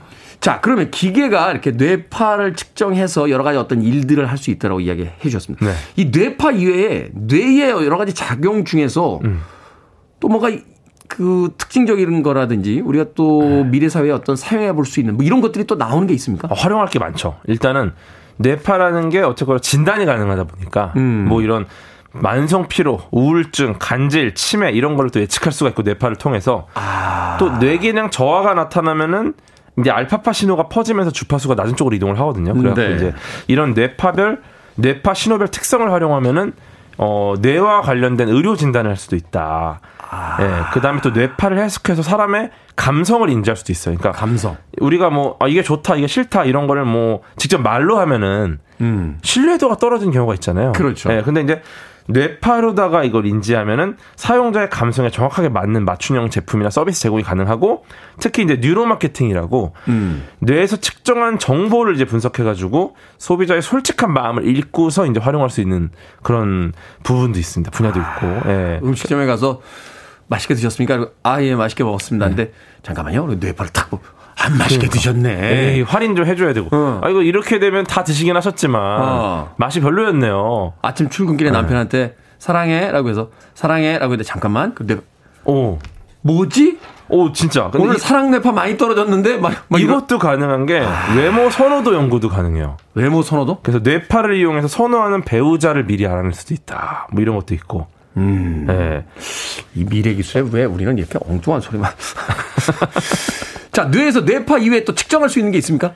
[0.45, 5.65] 자, 그러면 기계가 이렇게 뇌파를 측정해서 여러 가지 어떤 일들을 할 수 있다라고 이야기해 주셨습니다.
[5.65, 5.73] 네.
[5.97, 9.41] 이 뇌파 이외에 뇌의 여러 가지 작용 중에서 음.
[10.21, 10.51] 또 뭔가
[11.09, 13.65] 그 특징적인 거라든지 우리가 또 네.
[13.65, 16.49] 미래 사회에 어떤 사용해 볼 수 있는 뭐 이런 것들이 또 나오는 게 있습니까?
[16.51, 17.37] 어, 활용할 게 많죠.
[17.47, 17.93] 일단은
[18.37, 21.25] 뇌파라는 게 어쨌거나 진단이 가능하다 보니까 음.
[21.27, 21.65] 뭐 이런
[22.13, 27.39] 만성 피로, 우울증, 간질, 치매 이런 걸 또 예측할 수가 있고 뇌파를 통해서 아.
[27.41, 29.33] 또 뇌기능 저하가 나타나면은
[29.79, 32.55] 이제 알파파 신호가 퍼지면서 주파수가 낮은 쪽으로 이동을 하거든요.
[32.55, 32.95] 그래서 네.
[32.95, 33.13] 이제
[33.49, 34.41] 이런 뇌파별
[34.77, 36.53] 뇌파 신호별 특성을 활용하면은
[36.97, 39.81] 어, 뇌와 관련된 의료 진단을 할 수도 있다.
[40.11, 40.37] 아.
[40.41, 43.97] 예, 그 다음에 또 뇌파를 해석해서 사람의 감성을 인지할 수도 있어요.
[43.97, 44.57] 그러니까 감성.
[44.81, 49.19] 우리가 뭐 아, 이게 좋다, 이게 싫다 이런 거를 뭐 직접 말로 하면은 음.
[49.23, 50.73] 신뢰도가 떨어지는 경우가 있잖아요.
[50.73, 51.13] 그렇죠.
[51.13, 51.63] 예, 근데 이제
[52.07, 57.85] 뇌파로다가 이걸 인지하면은 사용자의 감성에 정확하게 맞는 맞춤형 제품이나 서비스 제공이 가능하고
[58.21, 60.25] 특히 이제 뉴로 마케팅이라고 음.
[60.41, 65.91] 뇌에서 측정한 정보를 이제 분석해가지고 소비자의 솔직한 마음을 읽고서 이제 활용할 수 있는
[66.23, 67.71] 그런 부분도 있습니다.
[67.71, 68.51] 분야도 있고.
[68.51, 68.81] 예.
[68.83, 69.61] 음식점에 가서
[70.27, 71.09] 맛있게 드셨습니까?
[71.23, 72.29] 아, 예, 맛있게 먹었습니다.
[72.29, 72.35] 네.
[72.35, 72.53] 근데
[72.83, 73.27] 잠깐만요.
[73.41, 73.91] 뇌파를 탁
[74.37, 74.93] 안 맛있게 그러니까.
[74.95, 75.75] 드셨네.
[75.75, 76.69] 에이, 할인 좀 해줘야 되고.
[76.73, 77.01] 어.
[77.03, 79.55] 아, 이거 이렇게 되면 다 드시긴 하셨지만, 어.
[79.57, 80.75] 맛이 별로였네요.
[80.83, 81.57] 아침 출근길에 네.
[81.57, 82.91] 남편한테 사랑해.
[82.91, 83.99] 라고 해서, 사랑해.
[83.99, 84.75] 라고 했는데, 잠깐만.
[84.75, 84.97] 근데,
[85.45, 85.79] 오.
[86.23, 86.79] 뭐지?
[87.09, 87.71] 오, 진짜.
[87.75, 90.19] 오늘 이, 사랑 뇌파 많이 떨어졌는데, 막, 막 이것도 이런...
[90.19, 91.15] 가능한 게, 아.
[91.15, 92.77] 외모 선호도 연구도 가능해요.
[92.95, 93.59] 외모 선호도?
[93.63, 97.09] 그래서 뇌파를 이용해서 선호하는 배우자를 미리 알아낼 수도 있다.
[97.13, 97.87] 뭐 이런 것도 있고.
[98.17, 98.65] 음.
[98.67, 99.05] 네.
[99.75, 101.91] 이 미래 기술에 왜 우리는 이렇게 엉뚱한 소리만.
[103.75, 105.95] 자, 뇌에서 뇌파 이외에 또 측정할 수 있는 게 있습니까?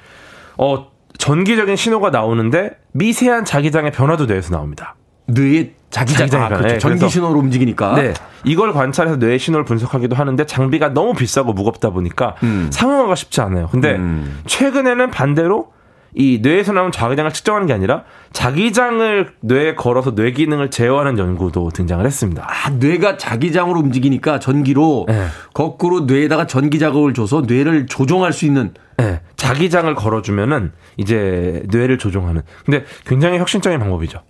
[0.58, 4.96] 어, 전기적인 신호가 나오는데 미세한 자기장의 변화도 뇌에서 나옵니다.
[5.26, 6.66] 뇌의 자기장, 자기장이 아, 그렇죠.
[6.66, 7.94] 네, 전기 신호로 움직이니까.
[7.94, 8.14] 네.
[8.44, 12.68] 이걸 관찰해서 뇌 신호를 분석하기도 하는데 장비가 너무 비싸고 무겁다 보니까 음.
[12.72, 13.68] 상용화가 쉽지 않아요.
[13.68, 14.40] 근데 음.
[14.46, 15.72] 최근에는 반대로
[16.14, 22.04] 이 뇌에서 나온 자기장을 측정하는 게 아니라 자기장을 뇌에 걸어서 뇌 기능을 제어하는 연구도 등장을
[22.04, 22.46] 했습니다.
[22.48, 25.26] 아, 뇌가 자기장으로 움직이니까 전기로 네.
[25.54, 29.20] 거꾸로 뇌에다가 전기 자극을 줘서 뇌를 조종할 수 있는 네.
[29.36, 32.42] 자기장을 걸어주면은 이제 뇌를 조종하는.
[32.64, 34.20] 근데 굉장히 혁신적인 방법이죠.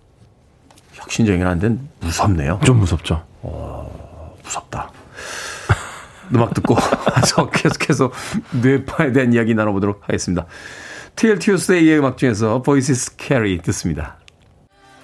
[0.93, 2.59] 혁신적이긴 한데 무섭네요.
[2.65, 3.23] 좀 무섭죠.
[3.41, 4.91] 어, 무섭다.
[6.33, 6.75] 음악 듣고
[7.51, 8.11] 계속해서
[8.61, 10.45] 뇌파에 대한 이야기 나눠보도록 하겠습니다.
[11.19, 14.15] 'Til Tuesday의 음악 중에서 Voices Carry 듣습니다.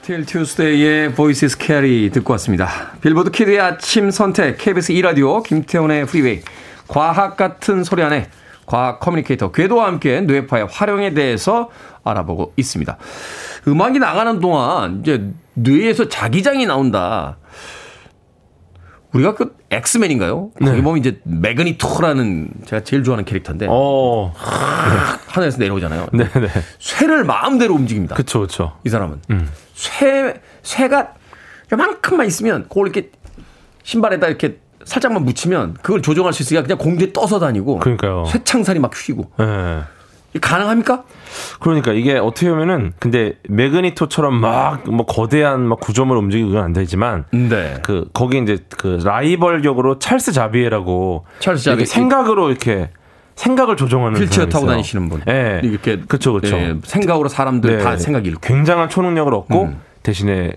[0.03, 2.93] 'Til Tuesday의 Voices Carry 듣고 왔습니다.
[3.01, 6.41] 빌보드 키드의 아침 선택 KBS 2라디오 김태훈의 프리웨이
[6.87, 8.29] 과학 같은 소리 안에
[8.65, 11.69] 과학 커뮤니케이터 궤도와 함께 뇌파의 활용에 대해서
[12.05, 12.97] 알아보고 있습니다.
[13.67, 15.21] 음악이 나가는 동안 이제
[15.55, 17.35] 뇌에서 자기장이 나온다.
[19.15, 20.51] 우리가 그 엑스맨인가요?
[20.59, 20.69] 네.
[20.69, 24.33] 거기 보면 이제 매그니토라는 제가 제일 좋아하는 캐릭터인데 어.
[25.27, 26.07] 하늘에서 내려오잖아요.
[26.13, 26.47] 네, 네.
[26.79, 28.15] 쇠를 마음대로 움직입니다.
[28.15, 28.77] 그렇죠, 그렇죠.
[28.83, 29.49] 이 사람은 음.
[29.73, 31.13] 쇠 쇠가
[31.71, 33.11] 요만큼만 있으면 그걸 이렇게
[33.83, 38.25] 신발에다 이렇게 살짝만 묻히면 그걸 조정할 수 있으니까 그냥 공중에 떠서 다니고 그러니까요.
[38.25, 39.31] 쇠창살이 막 휘고.
[39.39, 39.81] 네.
[40.39, 41.03] 가능합니까?
[41.59, 47.79] 그러니까 이게 어떻게 보면은 근데 매그니토처럼 막 뭐 거대한 막 구조물 움직이고는 안 되지만 네.
[47.81, 52.89] 그 거기 이제 그 라이벌격으로 찰스 자비에라고 찰스 자비 생각으로 이렇게
[53.35, 55.21] 생각을 조정하는 휠체어 타고 다니시는 분.
[55.25, 55.59] 네.
[55.63, 56.55] 이렇게 그렇죠, 그렇죠.
[56.57, 56.75] 네.
[56.83, 57.83] 생각으로 사람들 네.
[57.83, 59.81] 다 생각이 잃고 굉장한 초능력을 얻고 음.
[60.03, 60.53] 대신에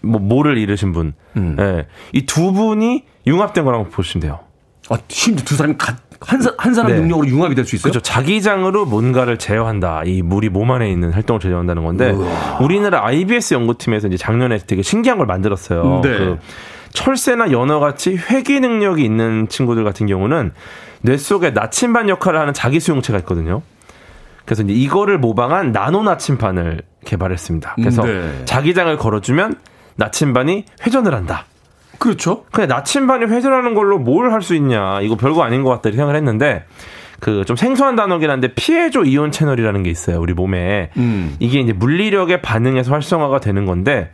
[0.00, 1.14] 뭐 뭐를 잃으신 분.
[1.36, 1.56] 음.
[1.56, 1.86] 네.
[2.12, 4.40] 이두 분이 융합된 거라고 보시면 돼요.
[4.90, 6.98] 아, 심지어 두 사람이 같 한, 한 사람 네.
[6.98, 7.92] 능력으로 융합이 될 수 있어요?
[7.92, 8.00] 그렇죠.
[8.00, 10.02] 자기장으로 뭔가를 제어한다.
[10.04, 12.58] 이 물이 몸 안에 있는 활동을 제어한다는 건데 우와.
[12.60, 16.00] 우리나라 IBS 연구팀에서 이제 작년에 되게 신기한 걸 만들었어요.
[16.02, 16.18] 네.
[16.18, 16.38] 그
[16.92, 20.52] 철새나 연어 같이 회귀 능력이 있는 친구들 같은 경우는
[21.02, 23.62] 뇌 속에 나침반 역할을 하는 자기 수용체가 있거든요.
[24.44, 27.74] 그래서 이제 이거를 모방한 나노 나침반을 개발했습니다.
[27.76, 28.42] 그래서 네.
[28.46, 29.56] 자기장을 걸어주면
[29.96, 31.44] 나침반이 회전을 한다.
[31.98, 32.44] 그렇죠.
[32.52, 35.00] 근데 나침반이 회전하는 걸로 뭘 할 수 있냐.
[35.00, 35.88] 이거 별거 아닌 것 같다.
[35.88, 36.64] 이렇게 생각을 했는데
[37.20, 40.20] 그 좀 생소한 단어긴 한데 피해조 이온 채널이라는 게 있어요.
[40.20, 40.90] 우리 몸에.
[40.96, 41.34] 음.
[41.40, 44.12] 이게 이제 물리력에 반응해서 활성화가 되는 건데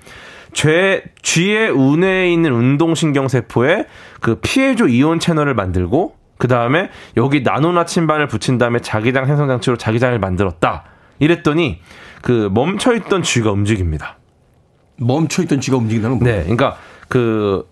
[0.55, 3.87] 죄, 쥐의 운에 있는 운동신경 세포에
[4.21, 9.77] 그 피해조 이온 채널을 만들고 그 다음에 여기 나노 나침반을 붙인 다음에 자기장 생성 장치로
[9.77, 10.85] 자기장을 만들었다.
[11.19, 11.81] 이랬더니
[12.23, 14.17] 그 멈춰 있던 쥐가 움직입니다.
[14.97, 16.37] 멈춰 있던 쥐가 움직인다는 거예요?
[16.37, 16.77] 네, 그러니까
[17.09, 17.67] 그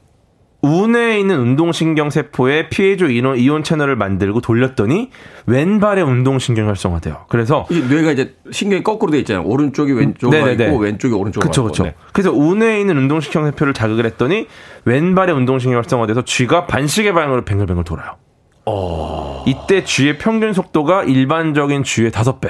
[0.62, 5.10] 운에 있는 운동신경 세포에 피해조 이온, 이온 채널을 만들고 돌렸더니
[5.46, 7.24] 왼발에 운동신경이 활성화돼요.
[7.28, 9.44] 그래서 뇌가 이제 신경이 거꾸로 돼 있잖아요.
[9.44, 11.82] 오른쪽이 왼쪽으로 있고 왼쪽이 오른쪽으로 그렇죠, 그렇죠.
[11.82, 11.94] 네.
[12.12, 14.46] 그래서 운에 있는 운동신경 세포를 자극을 했더니
[14.84, 18.16] 왼발에 운동신경이 활성화돼서 쥐가 반시계 방향으로 뱅글뱅글 돌아요.
[18.64, 19.44] 어...
[19.48, 22.48] 이때 쥐의 평균 속도가 일반적인 쥐의 다섯 배.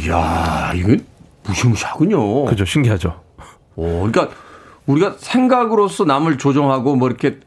[0.00, 1.06] 이야, 이건
[1.46, 2.44] 무시무시하군요.
[2.44, 3.22] 그죠, 신기하죠.
[3.76, 4.28] 오, 그러니까
[4.86, 7.38] 우리가 생각으로서 남을 조종하고 뭐 이렇게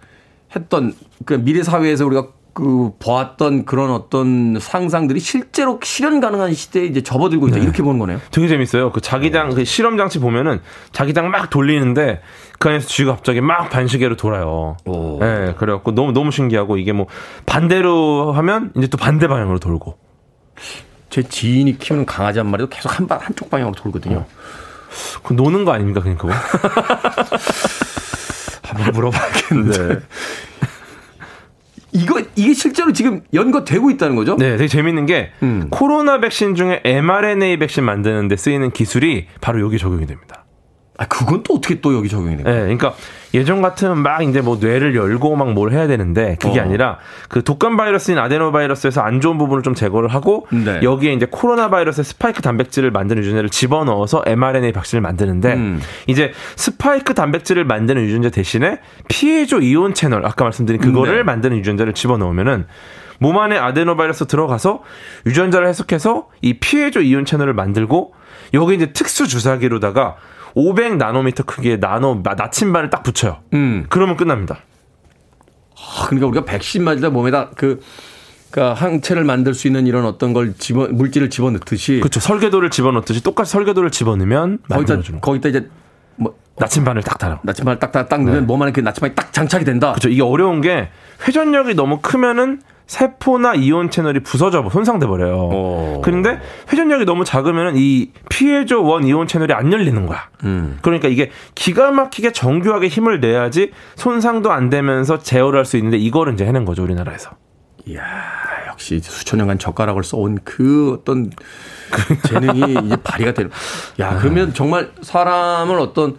[0.55, 0.93] 했던
[1.25, 7.49] 그 미래 사회에서 우리가 그 보았던 그런 어떤 상상들이 실제로 실현 가능한 시대에 이제 접어들고
[7.49, 7.63] 있다 네.
[7.63, 8.19] 이렇게 보는 거네요.
[8.31, 8.91] 되게 재밌어요.
[8.91, 10.61] 그 자기장 그 실험 장치 보면은
[10.91, 12.21] 자기장 막 돌리는데
[12.57, 14.75] 그 안에서 쥐가 갑자기 막 반시계로 돌아요.
[14.85, 15.19] 오.
[15.19, 17.05] 네, 그래갖고 너무 너무 신기하고 이게 뭐
[17.45, 19.95] 반대로 하면 이제 또 반대 방향으로 돌고.
[21.11, 24.17] 제 지인이 키우는 강아지 한 마리도 계속 한 방 한쪽 방향으로 돌거든요.
[24.17, 24.25] 어.
[25.23, 26.33] 그 노는 거 아닙니까, 그냥 그거?
[28.63, 29.87] 한번 물어봐야겠는데.
[29.87, 29.99] 네.
[31.93, 34.35] 이거 이게 실제로 지금 연구되고 있다는 거죠?
[34.35, 35.67] 네, 되게 재밌는 게 음.
[35.69, 40.45] 코로나 백신 중에 mRNA 백신 만드는 데 쓰이는 기술이 바로 여기 적용이 됩니다.
[40.97, 42.51] 아, 그건 또 어떻게 또 여기 적용이 됩니까?
[42.51, 42.95] 네, 그러니까
[43.33, 46.63] 예전 같으면 막 이제 뭐 뇌를 열고 막 뭘 해야 되는데 그게 어.
[46.63, 46.97] 아니라
[47.29, 50.81] 그 독감 바이러스인 아데노 바이러스에서 안 좋은 부분을 좀 제거를 하고 네.
[50.83, 55.81] 여기에 이제 코로나 바이러스의 스파이크 단백질을 만드는 유전자를 집어넣어서 mRNA 백신을 만드는데 음.
[56.05, 61.23] 이제 스파이크 단백질을 만드는 유전자 대신에 Piezo 이온 채널 아까 말씀드린 그거를 네.
[61.23, 62.65] 만드는 유전자를 집어넣으면은
[63.19, 64.83] 몸 안에 아데노바이러스 들어가서
[65.25, 68.13] 유전자를 해석해서 이 Piezo 이온 채널을 만들고
[68.53, 70.17] 여기 이제 특수 주사기로다가
[70.57, 73.37] 500 나노미터 크기의 나노 나침반을 딱 붙여요.
[73.53, 73.85] 음.
[73.89, 74.57] 그러면 끝납니다.
[75.75, 77.79] 아, 그러니까 우리가 백신 맞으다 몸에다 그
[78.49, 82.19] 그러니까 항체를 만들 수 있는 이런 어떤 걸 집어 물질을 집어 넣듯이 그렇죠.
[82.19, 85.69] 설계도를 집어 넣듯이 똑같이 설계도를 집어 넣으면 거기다 거기다 이제
[86.15, 87.39] 뭐 나침반을 딱 달아.
[87.43, 88.45] 나침반을 딱, 딱, 딱 넣으면 네.
[88.47, 89.91] 몸 안에 그 나침반이 딱 장착이 된다.
[89.91, 90.09] 그렇죠.
[90.09, 90.89] 이게 어려운 게
[91.27, 95.35] 회전력이 너무 크면은 세포나 이온 채널이 부서져 손상돼 버려요.
[95.37, 96.01] 오.
[96.03, 96.39] 그런데
[96.71, 100.29] 회전력이 너무 작으면 이 피해조 원 이온 채널이 안 열리는 거야.
[100.45, 100.79] 음.
[100.81, 106.33] 그러니까 이게 기가 막히게 정교하게 힘을 내야지 손상도 안 되면서 제어를 할 수 있는데 이거를
[106.33, 107.31] 이제 해낸 거죠 우리나라에서.
[107.85, 108.01] 이야
[108.69, 111.29] 역시 수천 년간 젓가락을 써온 그 어떤
[112.27, 113.51] 재능이 이제 발휘가 되는.
[113.99, 116.15] 야 그러면 정말 사람을 어떤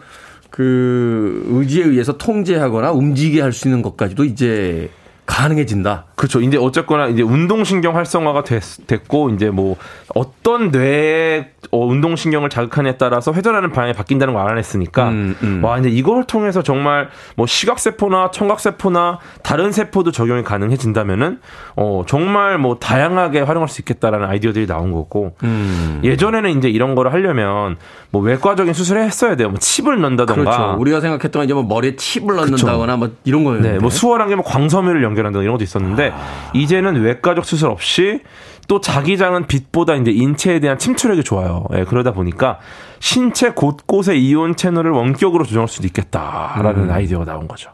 [0.50, 4.90] 그 의지에 의해서 통제하거나 움직이게 할 수 있는 것까지도 이제
[5.28, 6.06] 가능해진다.
[6.16, 6.40] 그렇죠.
[6.40, 9.76] 이제 어쨌거나 이제 운동신경 활성화가 됐, 고 이제 뭐
[10.18, 15.60] 어떤 뇌의 어, 운동신경을 자극하냐에 따라서 회전하는 방향이 바뀐다는 걸 알아냈으니까 음, 음.
[15.62, 21.40] 와 이제 이걸 통해서 정말 뭐 시각세포나 청각세포나 다른 세포도 적용이 가능해진다면은
[21.76, 26.00] 어 정말 뭐 다양하게 활용할 수 있겠다라는 아이디어들이 나온 거고 음.
[26.02, 27.76] 예전에는 이제 이런 거를 하려면
[28.10, 29.50] 뭐 외과적인 수술을 했어야 돼요.
[29.50, 30.80] 뭐 칩을 넣는다던가 그렇죠.
[30.80, 32.96] 우리가 생각했던 이제 뭐 머리에 칩을 넣는다거나 그렇죠.
[32.96, 36.50] 뭐 이런 거였는데 네, 뭐 수월한 게 뭐 광섬유를 연결한다 이런 것도 있었는데 아.
[36.54, 38.20] 이제는 외과적 수술 없이
[38.68, 41.64] 또 자기장은 빛보다 이제 인체에 대한 침투력이 좋아요.
[41.74, 42.58] 예, 그러다 보니까
[43.00, 46.90] 신체 곳곳에 이온 채널을 원격으로 조정할 수도 있겠다라는 음.
[46.90, 47.70] 아이디어가 나온 거죠.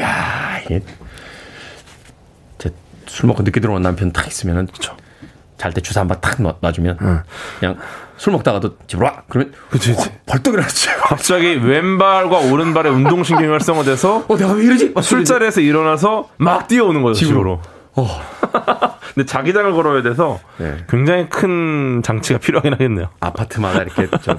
[0.00, 0.80] 야 이게
[3.06, 4.94] 술 먹고 늦게 들어온 남편 딱 있으면은 그쵸.
[5.56, 7.22] 잘때 주사 한 번 탁 놔주면 응.
[7.58, 7.76] 그냥
[8.18, 10.08] 술 먹다가도 집으로 와 그러면 그치, 그치.
[10.08, 16.68] 어, 벌떡 일어났지 갑자기 왼발과 오른발의 운동신경이 활성화돼서 어 내가 왜 이러지 술자리에서 일어나서 막
[16.68, 17.60] 뛰어오는 거죠 집으로,
[17.94, 18.06] 집으로.
[18.06, 18.20] 어.
[19.14, 20.76] 근데 자기장을 걸어야 돼서 네.
[20.88, 23.08] 굉장히 큰 장치가 필요하긴 하겠네요.
[23.20, 24.38] 아파트마다 이렇게 저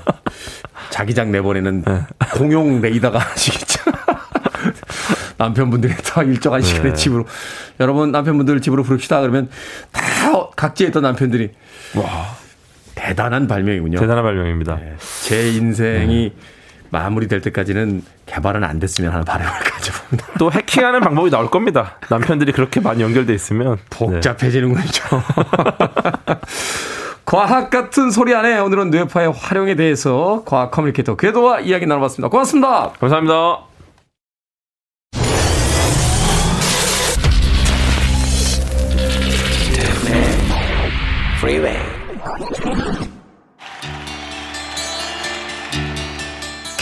[0.90, 2.02] 자기장 내보내는 네.
[2.34, 3.92] 공용 레이더가 아시겠죠?
[5.38, 6.96] 남편분들이 다 일정한 시간에 네.
[6.96, 7.26] 집으로
[7.80, 9.50] 여러분 남편분들 집으로 부릅시다 그러면
[9.92, 10.02] 다
[10.56, 11.52] 각지에 있던 남편들이
[11.96, 12.38] 와
[12.96, 14.00] 대단한 발명이군요.
[14.00, 14.76] 대단한 발명입니다.
[14.76, 14.96] 네.
[15.24, 16.42] 제 인생이 네.
[16.90, 20.28] 마무리될 때까지는 개발은 안 됐으면 하는 바람을 가져봅니다.
[20.38, 21.98] 또 해킹하는 방법이 나올 겁니다.
[22.10, 24.82] 남편들이 그렇게 많이 연결돼 있으면 복잡해지는군요.
[27.26, 32.30] 과학 같은 소리 하네 오늘은 뇌파의 활용에 대해서 과학 커뮤니케이터 궤도와 이야기 나눠봤습니다.
[32.30, 32.94] 고맙습니다.
[33.00, 33.70] 감사합니다.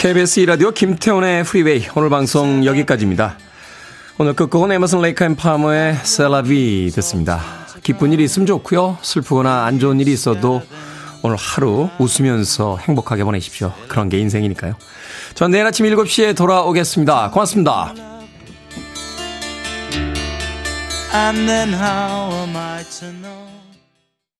[0.07, 3.37] KBS 이라디오 김태훈의 프리웨이 오늘 방송 여기까지입니다.
[4.17, 7.41] 오늘 끝곡은 에머슨 레이크 앤 파머의 C'est La Vie 듣겠습니다.
[7.83, 8.99] 기쁜 일이 있으면 좋고요.
[9.01, 10.61] 슬프거나 안 좋은 일이 있어도
[11.23, 13.73] 오늘 하루 웃으면서 행복하게 보내십시오.
[13.89, 14.75] 그런 게 인생이니까요.
[15.35, 17.31] 전 내일 아침 7시에 돌아오겠습니다.
[17.31, 17.93] 고맙습니다.